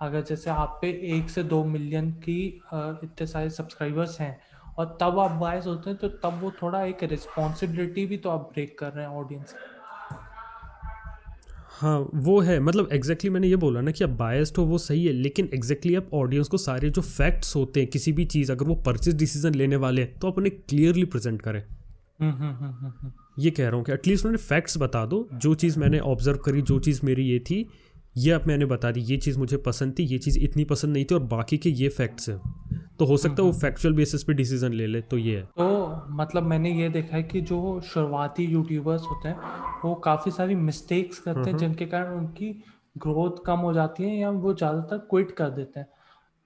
अगर 0.00 0.22
जैसे 0.22 0.50
आप 0.50 0.78
पे 0.82 0.88
एक 1.16 1.30
से 1.30 1.42
दो 1.44 1.62
मिलियन 1.64 2.10
की 2.24 2.38
इतने 2.74 3.26
सारे 3.26 3.50
सब्सक्राइबर्स 3.50 4.20
हैं 4.20 4.36
और 4.78 4.96
तब 5.00 5.18
आप 5.18 5.30
बायस 5.40 5.66
होते 5.66 5.90
हैं 5.90 5.98
तो 5.98 6.08
तब 6.22 6.40
वो 6.42 6.50
थोड़ा 6.62 6.82
एक 6.84 7.02
रिस्पॉन्सिबिलिटी 7.02 8.06
भी 8.06 8.16
तो 8.16 8.30
आप 8.30 8.50
ब्रेक 8.54 8.78
कर 8.78 8.92
रहे 8.92 9.04
हैं 9.04 9.12
ऑडियंस 9.14 9.54
हाँ 11.80 11.98
वो 12.14 12.38
है। 12.40 12.58
मतलब 12.60 12.88
एग्जैक्टली 12.92 12.98
exactly 12.98 13.30
मैंने 13.32 13.48
ये 13.48 13.56
बोला 13.56 13.80
ना 13.80 13.90
कि 13.90 14.04
आप 14.04 14.10
बायस्ड 14.18 14.56
हो 14.58 14.64
वो 14.64 14.78
सही 14.78 15.04
है 15.06 15.12
लेकिन 15.12 15.48
एग्जैक्टली 15.54 15.92
exactly 15.92 16.14
आप 16.14 16.20
ऑडियंस 16.20 16.48
को 16.48 16.56
सारे 16.56 16.90
जो 16.90 17.02
फैक्ट्स 17.02 17.54
होते 17.56 17.80
हैं 17.80 17.88
किसी 17.90 18.12
भी 18.12 18.24
चीज़ 18.24 18.52
अगर 18.52 18.66
वो 18.66 18.74
परचेज 18.86 19.16
डिसीज़न 19.16 19.54
लेने 19.54 19.76
वाले 19.76 20.02
हैं 20.02 20.18
तो 20.18 20.28
आप 20.28 20.38
उन्हें 20.38 20.52
क्लियरली 20.58 21.04
प्रेजेंट 21.04 21.40
करें। 21.42 21.62
हम्म 22.20 22.32
हम्म 22.32 22.54
हम्म। 22.54 23.10
ये 23.38 23.50
कह 23.50 23.66
रहा 23.66 23.76
हूँ 23.76 23.84
कि 23.84 23.92
एटलीस्ट 23.92 24.26
उन्हें 24.26 24.38
फैक्ट्स 24.38 24.78
बता 24.78 25.04
दो 25.06 25.26
जो 25.34 25.54
चीज़ 25.54 25.78
मैंने 25.78 25.98
ऑब्ज़र्व 26.12 26.38
करी 26.38 26.62
जो 26.62 26.78
चीज़ 26.78 27.00
मेरी 27.04 27.24
ये 27.24 27.38
थी 27.40 27.66
ये 28.16 28.32
आप 28.32 28.46
मैंने 28.46 28.66
बता 28.66 28.90
दी 28.90 29.00
ये 29.02 29.16
चीज़ 29.16 29.38
मुझे 29.38 29.56
पसंद 29.66 29.94
थी 29.98 30.04
ये 30.04 30.18
चीज़ 30.18 30.38
इतनी 30.38 30.64
पसंद 30.64 30.92
नहीं 30.92 31.04
थी 31.04 31.14
और 31.14 31.22
बाकी 31.28 31.58
के 31.58 31.70
ये 31.72 31.88
फैक्ट्स 31.88 32.28
हैं। 32.28 32.40
तो 32.98 33.04
हो 33.04 33.16
सकता 33.16 33.42
है 33.42 33.46
वो 33.48 33.52
फैक्चुअल 33.52 33.94
बेसिस 33.94 34.24
पे 34.24 34.32
डिसीज़न 34.32 34.72
ले 34.72 34.86
ले 34.86 35.00
तो 35.00 35.18
ये 35.18 35.36
है। 35.36 35.42
तो 35.58 36.06
मतलब 36.10 36.42
मैंने 36.42 36.70
ये 36.72 36.88
देखा 36.88 37.16
है 37.16 37.22
कि 37.22 37.40
जो 37.40 37.80
शुरुआती 37.84 38.44
यूट्यूबर्स 38.44 39.02
होते 39.02 39.28
हैं 39.28 39.80
वो 39.84 39.94
काफ़ी 39.94 40.30
सारी 40.30 40.54
मिस्टेक्स 40.54 41.18
करते 41.18 41.50
हैं 41.50 41.56
जिनके 41.58 41.86
कारण 41.86 42.16
उनकी 42.16 42.52
ग्रोथ 42.98 43.44
कम 43.46 43.58
हो 43.58 43.72
जाती 43.72 44.02
है 44.02 44.16
या 44.16 44.30
वो 44.30 44.54
ज़्यादातर 44.54 44.98
क्विट 45.10 45.30
कर 45.30 45.50
देते 45.50 45.80
हैं। 45.80 45.88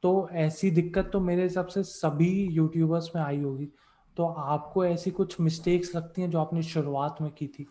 तो 0.03 0.29
ऐसी 0.33 0.71
दिक्कत 0.71 1.11
तो 1.13 1.21
मेरे 1.21 1.43
हिसाब 1.43 1.67
से 1.67 1.83
सभी 1.83 2.31
यूट्यूबर्स 2.53 3.11
में 3.17 3.23
आई 3.23 3.41
होगी। 3.41 3.69
तो 4.17 4.27
आपको 4.27 4.85
ऐसी 4.85 5.11
कुछ 5.11 5.41
मिस्टेक्स 5.41 5.95
लगती 5.97 6.23
हैं 6.23 6.31
जो 6.31 6.39
आपने 6.39 6.63
शुरुआत 6.63 7.17
में 7.21 7.31
की 7.31 7.47
थी? 7.47 7.67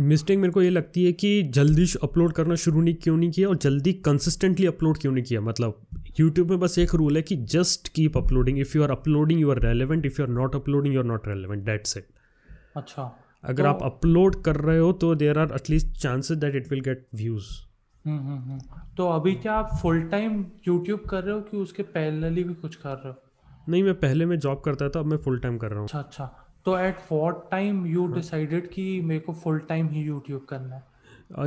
मिस्टेक 0.00 0.38
मेरे 0.38 0.52
को 0.52 0.62
ये 0.62 0.70
लगती 0.70 1.04
है 1.04 1.12
कि 1.12 1.42
जल्दी 1.42 1.84
अपलोड 2.02 2.32
करना 2.32 2.54
शुरू 2.54 2.80
नहीं 2.80 2.94
क्यों 2.94 3.16
नहीं 3.16 3.30
किया 3.30 3.48
और 3.48 3.56
जल्दी 3.56 3.92
कंसिस्टेंटली 3.92 4.66
अपलोड 4.66 4.98
क्यों 4.98 5.12
नहीं 5.12 5.24
किया? 5.24 5.40
मतलब 5.40 5.86
यूट्यूब 6.20 6.50
में 6.50 6.60
बस 6.60 6.78
एक 6.78 6.94
रूल 6.94 7.16
है 7.16 7.22
कि 7.22 7.36
just 7.36 7.88
keep 7.88 8.16
uploading 8.16 8.58
if 8.58 8.76
you 8.76 8.82
are 8.82 8.90
uploading 8.90 9.40
you 9.40 9.50
are 9.50 9.58
relevant 9.58 10.06
if 10.06 10.20
you 10.20 10.26
are 10.26 10.32
not 10.32 10.54
uploading 10.54 10.94
you 10.94 11.00
are 11.00 11.06
not 11.06 11.28
relevant 11.28 11.64
that's 11.64 11.96
it 11.96 12.06
अच्छा। 12.76 13.18
अगर 13.44 13.62
तो- 13.62 13.74
आप 13.74 13.82
अपलोड 13.82 14.42
कर 14.42 14.56
रहे 14.56 14.78
हो 14.78 14.92
तो 14.92 15.14
there 15.14 15.38
are 15.38 15.52
at least 15.54 15.86
chances 15.86 16.38
that 16.38 16.54
it 16.54 16.70
will 16.70 16.80
get 16.80 17.06
views 17.14 17.44
hmm 18.06 18.18
hmm 18.18 18.38
hmm. 18.38 18.60
तो 18.96 19.08
अभी 19.08 19.34
क्या 19.34 19.52
आप 19.52 19.78
फुल 19.82 20.02
टाइम 20.02 20.46
यूट्यूब 20.68 21.00
कर 21.00 21.24
रहे 21.24 21.34
हो 21.34 21.40
कि 21.40 21.56
उसके 21.56 21.82
पैरेलली 21.82 22.44
भी 22.44 22.54
कुछ 22.54 22.74
कर 22.74 22.90
रहे 22.90 23.08
हो? 23.08 23.22
नहीं 23.68 23.82
मैं 23.82 23.94
पहले 23.94 24.26
मैं 24.26 24.38
जॉब 24.38 24.60
करता 24.60 24.88
था 24.88 25.00
अब 25.00 25.06
मैं 25.06 25.16
फुल 25.16 25.38
टाइम 25.38 25.58
कर 25.58 25.70
रहा 25.70 25.78
हूँ। 25.78 25.84
अच्छा 25.84 25.98
अच्छा। 25.98 26.46
तो 26.64 26.78
at 26.78 26.96
what 27.12 27.50
time 27.50 27.86
you 27.86 28.06
decided 28.06 28.70
कि 28.70 29.00
मेरे 29.00 29.20
को 29.20 29.32
फुल 29.32 29.58
टाइम 29.58 29.88
ही 29.88 30.02
यूट्यूब 30.02 30.46
करना 30.48 30.74
है? 30.74 30.88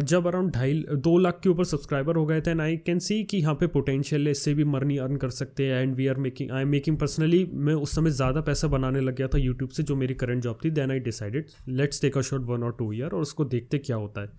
जब 0.02 0.28
अराउंड 0.28 0.52
ढाई 0.52 0.73
दो 0.91 1.17
लाख 1.17 1.39
के 1.43 1.49
ऊपर 1.49 1.63
सब्सक्राइबर 1.63 2.15
हो 2.15 2.26
गए 2.26 2.41
थे 2.41 2.52
एंड 2.52 2.62
आई 2.62 2.78
कैन 2.78 2.99
सी 2.99 3.23
कि 3.23 3.38
यहाँ 3.38 3.54
पे 3.56 3.67
पोटेंशियल 3.67 4.26
है 4.26 4.32
इससे 4.32 4.54
भी 4.54 4.63
मनी 4.63 4.97
अर्न 4.97 5.15
कर 5.15 5.30
सकते 5.30 5.65
हैं 5.65 5.82
and 5.82 5.95
we 5.95 6.08
are 6.08 6.15
making 6.15 6.52
I 6.52 6.62
am 6.62 6.67
making 6.67 6.97
personally 6.97 7.49
मैं 7.54 7.73
उस 7.73 7.95
समय 7.95 8.10
ज़्यादा 8.10 8.41
पैसा 8.41 8.67
बनाने 8.67 8.99
लग 8.99 9.15
गया 9.15 9.28
था 9.28 9.38
यूट्यूब 9.38 9.69
से 9.69 9.84
जो 9.84 9.95
मेरी 9.95 10.13
करंट 10.13 10.43
जॉब 10.43 10.60
थी 10.65 10.69
then 10.69 10.91
I 10.91 10.99
decided 10.99 11.45
let's 11.67 12.02
take 12.02 12.17
a 12.17 12.21
shot 12.21 12.41
one 12.41 12.63
और 12.63 12.76
टू 12.80 12.91
ईयर 12.93 13.06
और 13.06 13.21
उसको 13.21 13.45
देखते 13.45 13.78
क्या 13.78 13.95
होता 13.95 14.21
है। 14.21 14.30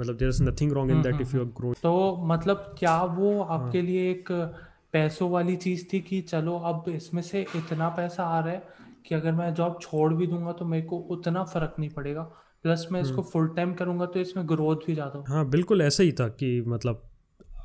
मतलब 0.00 0.16
there 0.16 0.28
is 0.28 0.42
nothing 0.42 0.72
wrong 0.72 0.90
in 0.90 1.02
that 1.02 1.20
if 1.20 1.36
you 1.36 1.42
are 1.42 1.48
grow 1.48 1.72
तो 1.82 2.16
मतलब 2.26 2.74
क्या 2.78 3.02
वो 3.02 3.40
आपके 3.40 3.82
लिए 3.82 4.10
एक 4.10 4.32
पैसों 4.92 5.30
वाली 5.30 5.56
चीज़ 5.56 5.84
थी 5.92 6.00
कि 6.00 6.20
चलो 6.20 6.58
अब 6.58 6.84
इसमें 6.88 7.22
से 7.22 7.46
इतना 7.56 7.88
पैसा 7.88 8.24
आ 8.24 8.40
रहा 8.40 8.52
है 8.52 8.62
कि 9.04 9.14
अगर 9.14 9.32
मैं 9.32 9.52
जॉब 9.54 9.78
छोड़ 9.82 10.12
भी 10.14 10.26
दूँगा 10.26 10.52
तो 10.52 10.64
मेरे 10.64 10.86
को 10.86 10.96
उतना 11.10 11.44
फ़र्क 11.44 11.74
नहीं 11.78 11.90
पड़ेगा। 11.90 12.22
प्लस 12.64 12.86
मैं 12.92 13.00
इसको 13.02 13.22
फुल 13.22 13.48
टाइम 13.48 13.74
करूँगा 13.74 14.06
तो 14.06 14.20
इसमें 14.20 14.48
ग्रोथ 14.48 14.86
भी 14.86 14.94
ज़्यादा 14.94 15.24
हाँ 15.28 15.48
बिल्कुल 15.50 15.82
ऐसा 15.82 16.02
ही 16.02 16.12
था 16.12 16.28
कि 16.30 16.60
मतलब 16.66 17.02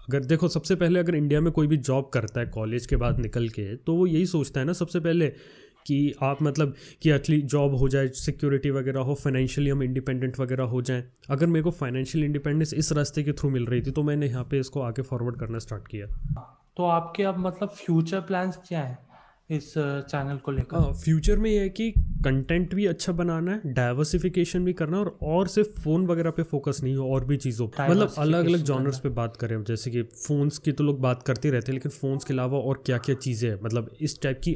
अगर 0.09 0.23
देखो 0.25 0.47
सबसे 0.47 0.75
पहले 0.75 0.99
अगर 0.99 1.15
इंडिया 1.15 1.41
में 1.41 1.51
कोई 1.53 1.67
भी 1.67 1.77
जॉब 1.79 2.09
करता 2.13 2.39
है 2.39 2.45
कॉलेज 2.47 2.85
के 2.85 2.95
बाद 2.95 3.19
निकल 3.19 3.47
के 3.49 3.75
तो 3.77 3.95
वो 3.95 4.05
यही 4.07 4.25
सोचता 4.25 4.59
है 4.59 4.65
ना 4.65 4.73
सबसे 4.73 4.99
पहले 4.99 5.27
कि 5.87 6.13
आप 6.23 6.41
मतलब 6.43 6.73
कि 7.01 7.09
एटलीस्ट 7.11 7.45
जॉब 7.45 7.75
हो 7.75 7.87
जाए 7.89 8.07
सिक्योरिटी 8.15 8.69
वगैरह 8.69 9.01
हो 9.01 9.13
फाइनेंशियली 9.15 9.69
हम 9.69 9.83
इंडिपेंडेंट 9.83 10.39
वगैरह 10.39 10.63
हो 10.63 10.81
जाएँ। 10.81 11.03
अगर 11.29 11.47
मेरे 11.47 11.63
को 11.63 11.71
फाइनेंशियल 11.71 12.23
इंडिपेंडेंस 12.25 12.73
इस 12.73 12.91
रास्ते 12.93 13.23
के 13.23 13.33
थ्रू 13.33 13.49
मिल 13.49 13.65
रही 13.65 13.81
थी 13.81 13.91
तो 13.91 14.03
मैंने 14.03 14.27
यहाँ 14.27 14.43
पे 14.43 14.59
इसको 14.59 14.81
आगे 14.81 15.01
फॉरवर्ड 15.01 15.39
करना 15.39 15.59
स्टार्ट 15.59 15.87
किया। 15.87 16.07
तो 16.77 16.85
आपके 16.85 17.23
अब 17.23 17.37
मतलब 17.37 17.69
फ्यूचर 17.75 18.21
प्लान्स 18.21 18.57
क्या 18.67 18.81
हैं? 18.81 18.97
इस 19.49 19.73
चैनल 19.77 20.37
को 20.37 20.51
लेकर। 20.51 20.91
फ्यूचर 20.95 21.37
में 21.37 21.49
ये 21.49 21.59
है 21.59 21.69
कि 21.69 21.89
कंटेंट 22.23 22.73
भी 22.75 22.85
अच्छा 22.85 23.13
बनाना 23.13 23.51
है 23.51 23.73
डाइवर्सिफिकेशन 23.73 24.65
भी 24.65 24.73
करना 24.73 24.97
है 24.97 25.03
और 25.03 25.17
और 25.23 25.47
सिर्फ़ 25.47 25.79
फ़ोन 25.81 26.05
वगैरह 26.07 26.31
पे 26.31 26.43
फोकस 26.43 26.79
नहीं 26.83 26.95
हो 26.95 27.09
और 27.13 27.25
भी 27.25 27.37
चीज़ों 27.37 27.67
मतलब 27.67 28.13
अलग 28.17 28.45
अलग 28.45 28.63
जॉनर्स 28.63 28.99
पे 28.99 29.09
बात 29.09 29.37
करें 29.37 29.63
जैसे 29.63 29.91
कि 29.91 30.03
फ़ोन्स 30.03 30.57
की 30.57 30.71
तो 30.71 30.83
लोग 30.83 30.99
बात 31.01 31.23
करते 31.23 31.49
रहते 31.49 31.71
हैं 31.71 31.73
लेकिन 31.73 31.91
फ़ोन्स 31.91 32.23
के 32.23 32.33
अलावा 32.33 32.59
और 32.59 32.83
क्या 32.85 32.97
क्या 32.97 33.15
चीज़ें 33.15 33.49
हैं? 33.49 33.59
मतलब 33.63 33.89
इस 34.01 34.21
टाइप 34.21 34.41
की 34.43 34.55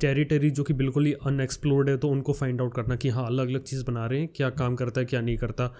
टेरिटरी 0.00 0.50
जो 0.50 0.64
कि 0.64 0.74
बिल्कुल 0.74 1.06
ही 1.06 1.12
अनएक्सप्लोर्ड 1.26 1.88
है 1.88 1.96
तो 1.96 2.08
उनको 2.08 2.32
फाइंड 2.32 2.60
आउट 2.60 2.74
करना 2.74 2.96
कि 2.96 3.08
हाँ 3.08 3.26
अलग 3.26 3.48
अलग 3.48 3.62
चीज़ 3.62 3.84
बना 3.84 4.06
रहे 4.06 4.20
हैं 4.20 4.28
क्या 4.36 4.50
काम 4.50 4.76
करता 4.76 5.00
है 5.00 5.06
क्या 5.06 5.20
नहीं 5.20 5.36
करता। 5.36 5.72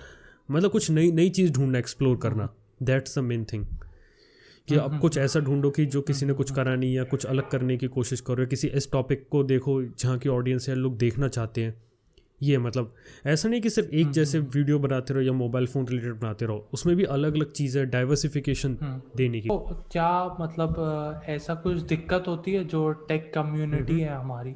मतलब 0.50 0.70
कुछ 0.70 0.90
नई 0.90 1.12
नई 1.12 1.30
चीज़ 1.30 1.52
ढूंढना 1.52 1.78
एक्सप्लोर 1.78 2.16
करना। 2.16 2.48
दैट्स 2.82 3.18
द 3.18 3.22
मेन 3.22 3.44
थिंग 3.44 3.64
कि 4.68 4.74
अब 4.74 4.90
हम्म, 4.90 4.98
कुछ 4.98 5.16
हम्म, 5.16 5.24
ऐसा 5.24 5.40
ढूंढो 5.40 5.70
कि 5.70 5.86
जो 5.86 6.00
किसी 6.02 6.26
ने 6.26 6.32
कुछ 6.32 6.50
करा 6.50 6.74
नहीं 6.74 6.94
या 6.94 7.04
कुछ 7.04 7.26
अलग 7.26 7.48
करने 7.48 7.76
की 7.76 7.86
कोशिश 7.86 8.20
करो 8.20 8.46
किसी 8.46 8.68
इस 8.68 8.92
टॉपिक 8.92 9.28
को 9.30 9.42
देखो 9.44 9.82
जहाँ 9.82 10.18
की 10.18 10.28
ऑडियंस 10.28 10.68
है 10.68 10.74
लोग 10.74 10.98
देखना 10.98 11.28
चाहते 11.28 11.64
हैं। 11.64 11.82
ये 12.42 12.58
मतलब 12.58 12.94
ऐसा 13.26 13.48
नहीं 13.48 13.60
कि 13.60 13.70
सिर्फ़ 13.70 13.88
एक 13.88 14.02
हम्म, 14.02 14.12
जैसे 14.12 14.38
वीडियो 14.38 14.78
बनाते 14.78 15.14
रहो 15.14 15.22
या 15.22 15.32
मोबाइल 15.32 15.66
फ़ोन 15.66 15.88
रिलेटेड 15.88 16.14
बनाते 16.14 16.46
रहो 16.46 16.68
उसमें 16.72 16.96
भी 16.96 17.04
अलग 17.04 17.34
अलग 17.34 17.52
चीज़ें 17.52 17.90
डाइवर्सिफिकेशन 17.90 18.78
देने 19.16 19.40
की। 19.40 19.48
तो 19.48 19.58
क्या 19.92 20.36
मतलब 20.40 21.24
ऐसा 21.28 21.54
कुछ 21.54 21.76
दिक्कत 21.76 22.24
होती 22.28 22.52
है 22.52 22.64
जो 22.64 22.92
टेक 22.92 23.32
कम्युनिटी 23.34 24.00
है 24.00 24.14
हमारी? 24.14 24.54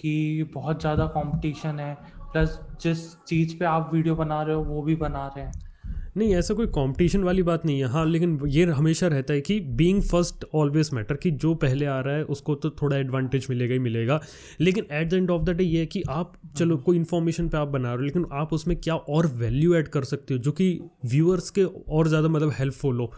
कि 0.00 0.42
बहुत 0.54 0.80
ज़्यादा 0.80 1.06
कंपटीशन 1.06 1.78
है 1.80 1.94
प्लस 2.32 2.60
जिस 2.82 3.16
चीज़ 3.16 3.58
पे 3.58 3.64
आप 3.64 3.90
वीडियो 3.94 4.14
बना 4.16 4.42
रहे 4.42 4.56
हो 4.56 4.62
वो 4.62 4.82
भी 4.82 4.96
बना 4.96 5.26
रहे 5.26 5.44
हैं। 5.44 5.71
नहीं 6.16 6.34
ऐसा 6.36 6.54
कोई 6.54 6.66
कंपटीशन 6.66 7.22
वाली 7.24 7.42
बात 7.42 7.64
नहीं 7.66 7.78
है। 7.80 7.88
हाँ 7.88 8.04
लेकिन 8.06 8.38
ये 8.46 8.64
हमेशा 8.66 9.06
रहता 9.06 9.34
है 9.34 9.40
कि 9.40 9.58
बीइंग 9.76 10.02
फ़र्स्ट 10.02 10.44
ऑलवेज 10.54 10.90
मैटर 10.94 11.16
कि 11.16 11.30
जो 11.30 11.54
पहले 11.54 11.86
आ 11.86 11.98
रहा 12.00 12.16
है 12.16 12.24
उसको 12.24 12.54
तो 12.54 12.70
थोड़ा 12.82 12.96
एडवांटेज 12.96 13.46
मिलेगा 13.50 13.72
ही 13.72 13.78
मिलेगा। 13.78 14.20
लेकिन 14.60 14.86
at 14.92 15.08
the 15.10 15.14
end 15.14 15.30
of 15.30 15.42
the 15.42 15.50
day 15.50 15.64
ये 15.64 15.80
है 15.80 15.86
कि 15.86 16.02
आप 16.10 16.32
चलो 16.56 16.76
कोई 16.78 16.96
इन्फॉर्मेशन 16.96 17.48
पे 17.48 17.56
आप 17.58 17.68
बना 17.68 17.88
रहे 17.88 17.96
हो 17.96 18.04
लेकिन 18.04 18.26
आप 18.32 18.52
उसमें 18.52 18.76
क्या 18.78 18.94
और 18.94 19.26
वैल्यू 19.36 19.74
ऐड 19.74 19.88
कर 19.88 20.04
सकते 20.04 20.34
हो 20.34 20.40
जो 20.40 20.52
कि 20.52 20.68
व्यूअर्स 21.04 21.50
के 21.50 21.64
और 21.64 22.08
ज़्यादा 22.08 22.28
मतलब 22.28 22.52
हेल्पफुल 22.58 22.98
हो 22.98 23.12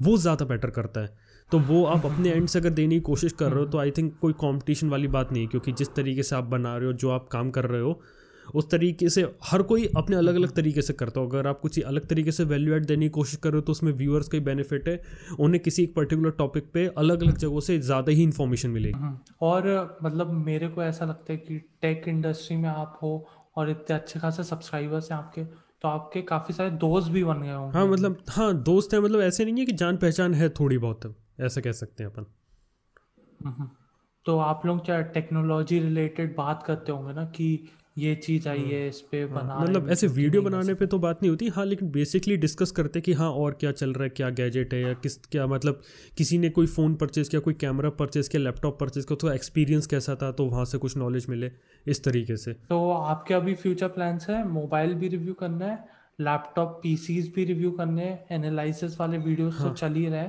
वो 0.00 0.16
ज़्यादा 0.18 0.44
बेटर 0.44 0.70
करता 0.70 1.00
है। 1.00 1.16
तो 1.50 1.58
वो 1.60 1.84
आप 1.86 2.06
अपने 2.12 2.30
एंड 2.30 2.46
से 2.48 2.58
अगर 2.58 2.70
देने 2.70 2.94
की 2.94 3.00
कोशिश 3.02 3.32
कर 3.32 3.50
रहे 3.50 3.60
हो 3.60 3.66
तो 3.66 3.78
आई 3.78 3.90
थिंक 3.90 4.12
कोई 4.20 4.32
कंपटीशन 4.40 4.88
वाली 4.88 5.08
बात 5.08 5.32
नहीं 5.32 5.42
है 5.42 5.48
क्योंकि 5.48 5.72
जिस 5.72 5.94
तरीके 5.94 6.22
से 6.22 6.36
आप 6.36 6.44
बना 6.46 6.76
रहे 6.76 6.86
हो 6.86 6.92
जो 6.94 7.10
आप 7.10 7.28
काम 7.32 7.50
कर 7.50 7.64
रहे 7.64 7.80
हो 7.80 8.00
उस 8.54 8.70
तरीके 8.70 9.08
से 9.08 9.22
हर 9.44 9.62
कोई 9.62 9.86
अपने 9.96 10.16
अलग 10.16 10.34
अलग 10.34 10.54
तरीके 10.54 10.82
से 10.82 10.92
करता 10.92 11.20
हो 11.20 11.26
अगर 11.26 11.46
आप 11.46 11.60
कुछ 11.60 11.78
अलग 11.80 12.06
तरीके 12.08 12.32
से 12.32 12.44
वैल्यू 12.44 12.74
एड 12.74 12.86
देने 12.86 13.04
की 13.04 13.10
कोशिश 13.10 13.36
कर 13.36 13.50
रहे 13.50 13.58
हो 13.58 13.62
तो 13.62 13.72
उसमें 13.72 13.92
व्यूअर्स 13.94 14.28
का 14.28 14.38
ही 14.38 14.44
बेनिफिट 14.44 14.88
है। 14.88 15.00
उन्हें 15.38 15.62
किसी 15.62 15.82
एक 15.82 15.94
पर्टिकुलर 15.94 16.30
टॉपिक 16.38 16.70
पे 16.74 16.86
अलग 16.98 17.22
अलग 17.22 17.36
जगहों 17.36 17.60
से 17.60 17.78
ज़्यादा 17.80 18.12
ही 18.12 18.22
इन्फॉर्मेशन 18.22 18.70
मिलेगी। 18.70 18.98
हम्म, 18.98 19.18
और 19.42 19.98
मतलब 20.02 20.32
मेरे 20.44 20.68
को 20.68 20.82
ऐसा 20.82 21.04
लगता 21.04 21.32
है 21.32 21.38
कि 21.38 21.58
टेक 21.82 22.08
इंडस्ट्री 22.08 22.56
में 22.56 22.68
आप 22.68 22.98
हो 23.02 23.26
और 23.56 23.70
इतने 23.70 23.96
अच्छे 23.96 24.20
खासे 24.20 24.44
सब्सक्राइबर्स 24.44 25.10
हैं 25.12 25.18
आपके 25.18 25.44
तो 25.82 25.88
आपके 25.88 26.20
काफ़ी 26.24 26.54
सारे 26.54 26.70
दोस्त 26.78 27.10
भी 27.10 27.22
बन 27.24 27.42
गए 27.42 27.52
होंगे। 27.52 27.78
हाँ 27.78 27.86
मतलब 27.86 28.22
हाँ 28.28 28.52
दोस्त 28.62 28.94
हैं 28.94 29.00
मतलब 29.00 29.20
ऐसे 29.20 29.44
नहीं 29.44 29.58
है 29.58 29.64
कि 29.66 29.72
जान 29.74 29.96
पहचान 29.96 30.34
है 30.34 30.48
थोड़ी 30.50 30.78
बहुत 30.78 31.14
ऐसा 31.40 31.60
कह 31.60 31.72
सकते 31.72 32.04
हैं 32.04 32.10
अपन। 32.10 32.26
हम्म। 33.46 33.68
तो 34.26 34.38
आप 34.38 34.66
लोग 34.66 34.84
क्या 34.84 35.00
टेक्नोलॉजी 35.10 35.78
रिलेटेड 35.78 36.34
बात 36.36 36.62
करते 36.62 36.92
होंगे 36.92 37.12
ना 37.14 37.24
कि 37.26 37.68
ये 37.98 38.14
चीज़ 38.16 38.48
आई 38.48 38.62
है 38.62 38.86
इस 38.88 39.00
पे 39.02 39.20
हाँ, 39.20 39.28
बना 39.30 39.58
मतलब 39.58 39.90
ऐसे 39.90 40.06
वीडियो 40.08 40.42
बनाने 40.42 40.74
पे 40.74 40.86
तो 40.86 40.98
बात 40.98 41.22
नहीं 41.22 41.30
होती 41.30 41.48
हाँ 41.48 41.64
लेकिन 41.66 41.90
बेसिकली 41.90 42.36
डिस्कस 42.36 42.70
करते 42.70 43.00
कि 43.00 43.12
हाँ 43.12 43.30
और 43.32 43.56
क्या 43.60 43.72
चल 43.72 43.92
रहा 43.92 44.04
है 44.04 44.10
क्या 44.10 44.30
गैजेट 44.32 44.74
है 44.74 44.80
या 44.80 44.92
किस 44.96 45.16
क्या 45.26 45.46
मतलब 45.46 45.82
किसी 46.16 46.38
ने 46.38 46.50
कोई 46.50 46.66
फ़ोन 46.68 46.94
परचेज़ 46.94 47.30
किया 47.30 47.40
कोई 47.40 47.54
कैमरा 47.56 47.90
परचेज़ 47.98 48.30
किया 48.30 48.42
लैपटॉप 48.42 48.78
परचेज़ 48.80 49.06
किया 49.06 49.16
तो 49.20 49.32
एक्सपीरियंस 49.32 49.86
कैसा 49.86 50.14
था 50.14 50.30
तो 50.32 50.46
वहाँ 50.46 50.64
से 50.64 50.78
कुछ 50.78 50.96
नॉलेज 50.96 51.26
मिले 51.28 51.50
इस 51.86 52.04
तरीके 52.04 52.36
से 52.36 52.52
तो 52.68 52.90
आपके 52.90 53.34
अभी 53.34 53.54
फ्यूचर 53.56 53.88
प्लान्स 53.90 54.28
है 54.30 54.46
मोबाइल 54.48 54.94
भी 54.94 55.08
रिव्यू 55.08 55.34
करना 55.34 55.66
है 55.66 55.96
लैपटॉप 56.20 56.80
पीसीज 56.82 57.32
भी 57.34 57.44
रिव्यू 57.44 57.70
करने 57.70 58.04
हैं 58.04 58.26
एनालिसिस 58.36 59.00
वाले 59.00 59.18
वीडियोस 59.18 59.58
तो 59.58 59.64
हाँ. 59.64 59.74
चल 59.74 59.94
ही 59.94 60.06
रहे 60.08 60.28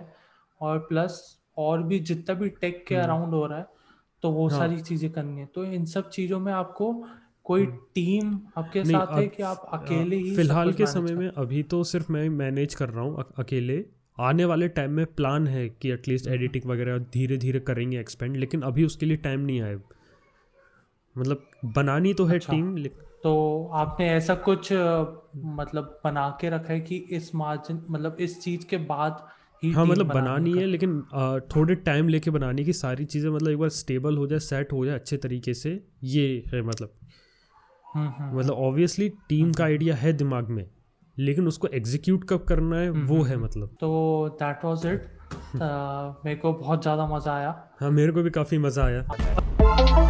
और 0.62 0.80
प्लस 0.80 1.22
और 1.58 1.84
भी 1.84 2.00
जितना 2.02 2.36
भी 2.36 2.50
टेक 2.62 2.86
के 2.88 2.96
अराउंड 2.96 3.24
हम्म। 3.24 3.36
हो 3.36 3.46
रहा 3.46 3.58
है 3.58 3.68
तो 4.24 4.32
वो 4.32 4.48
हाँ. 4.48 4.60
सारी 4.60 4.80
चीज़ें 4.82 5.12
करनी 5.12 5.40
है 5.40 5.46
तो 5.46 5.64
इन 5.66 5.86
सब 5.86 6.10
चीज़ों 6.10 6.40
में 6.40 6.52
आपको 6.54 6.92
कोई 7.50 7.66
टीम 7.66 8.26
हम्म। 8.26 8.52
आपके 8.58 8.84
साथ 8.84 9.18
है 9.18 9.28
कि 9.28 9.44
आप 9.44 9.70
अकेले 9.74 10.16
ही 10.16 10.36
फ़िलहाल 10.36 10.74
के 10.74 10.86
समय 10.86 11.16
में 11.16 11.28
अभी 11.28 11.64
तो 11.64 11.84
सिर्फ़ 11.84 12.12
मैं 12.12 12.28
मैनेज 12.30 12.76
कर 12.76 12.90
रहा 12.90 13.04
हूँ 13.04 13.26
अकेले। 13.38 13.86
आने 14.18 14.46
वाले 14.46 14.68
टाइम 14.68 14.92
में 14.92 15.06
प्लान 15.06 15.48
है 15.48 15.68
कि 15.70 15.92
एटलीस्ट 15.92 16.28
एडिटिंग 16.28 16.64
हम्म। 16.64 16.74
वगैरह 16.74 16.98
धीरे 17.14 17.38
धीरे 17.38 17.60
करेंगे 17.60 18.00
एक्सपेंड 18.00 18.36
लेकिन 18.38 18.62
अभी 18.62 18.84
उसके 18.84 19.06
लिए 19.06 19.18
टाइम 19.18 19.40
नहीं 19.40 19.62
आए 19.62 19.80
मतलब 21.16 21.46
बनानी 21.66 22.14
तो 22.14 22.26
है 22.26 22.36
अच्छा, 22.36 22.54
टीम 22.54 22.76
तो 23.24 23.34
आपने 23.74 24.10
ऐसा 24.10 24.36
कुछ 24.36 24.72
मतलब 24.74 26.00
बना 26.04 26.30
के 26.42 26.50
रखा 26.50 26.74
है 26.74 26.80
कि 26.80 26.98
इस 27.12 27.36
मार्जिन 27.36 27.82
मतलब 27.90 28.18
इस 28.20 28.42
चीज़ 28.42 28.66
के 28.66 28.78
बाद 28.78 29.28
ही 29.64 29.72
हाँ 29.72 29.86
मतलब 29.86 30.08
बनानी 30.08 30.52
है 30.52 30.66
लेकिन 30.66 31.02
थोड़े 31.56 31.76
टाइम 31.76 32.08
लेके 32.08 32.32
बनानी 32.32 32.66
की 32.66 32.74
सारी 32.74 33.06
चीज़ें 33.06 33.30
मतलब 33.30 33.52
एक 33.52 33.58
बार 33.58 33.70
स्टेबल 33.70 34.18
हो 34.18 34.28
जाए 34.28 34.40
सेट 34.40 34.74
हो 34.74 34.86
जाए 34.86 34.96
अच्छे 34.96 35.18
तरीके 35.18 35.54
से 35.54 35.80
ये 36.04 36.28
है 36.54 36.62
मतलब। 36.62 36.94
मतलब 37.96 38.54
ऑब्वियसली 38.54 39.10
टीम 39.30 39.52
का 39.54 39.64
आइडिया 39.64 39.96
है 39.96 40.14
दिमाग 40.14 40.50
में 40.50 40.66
लेकिन 41.18 41.48
उसको 41.48 41.68
एग्जीक्यूट 41.68 42.24
कब 42.30 42.44
करना 42.50 42.78
है 42.78 42.90
वो 42.90 43.22
है 43.24 43.38
मतलब। 43.38 43.76
तो 43.80 44.38
दैट 44.40 44.66
वाज 44.66 44.86
इट 44.86 45.08
मेरे 45.56 46.36
को 46.36 46.54
बहुत 46.54 46.82
ज़्यादा 46.82 47.08
मज़ा 47.08 47.34
आया। 47.34 47.56
हाँ 47.82 47.90
मेरे 47.92 48.12
को 48.12 48.22
भी 48.24 48.30
काफ़ी 48.30 48.58
मज़ा 48.58 48.86
आया। 48.86 50.09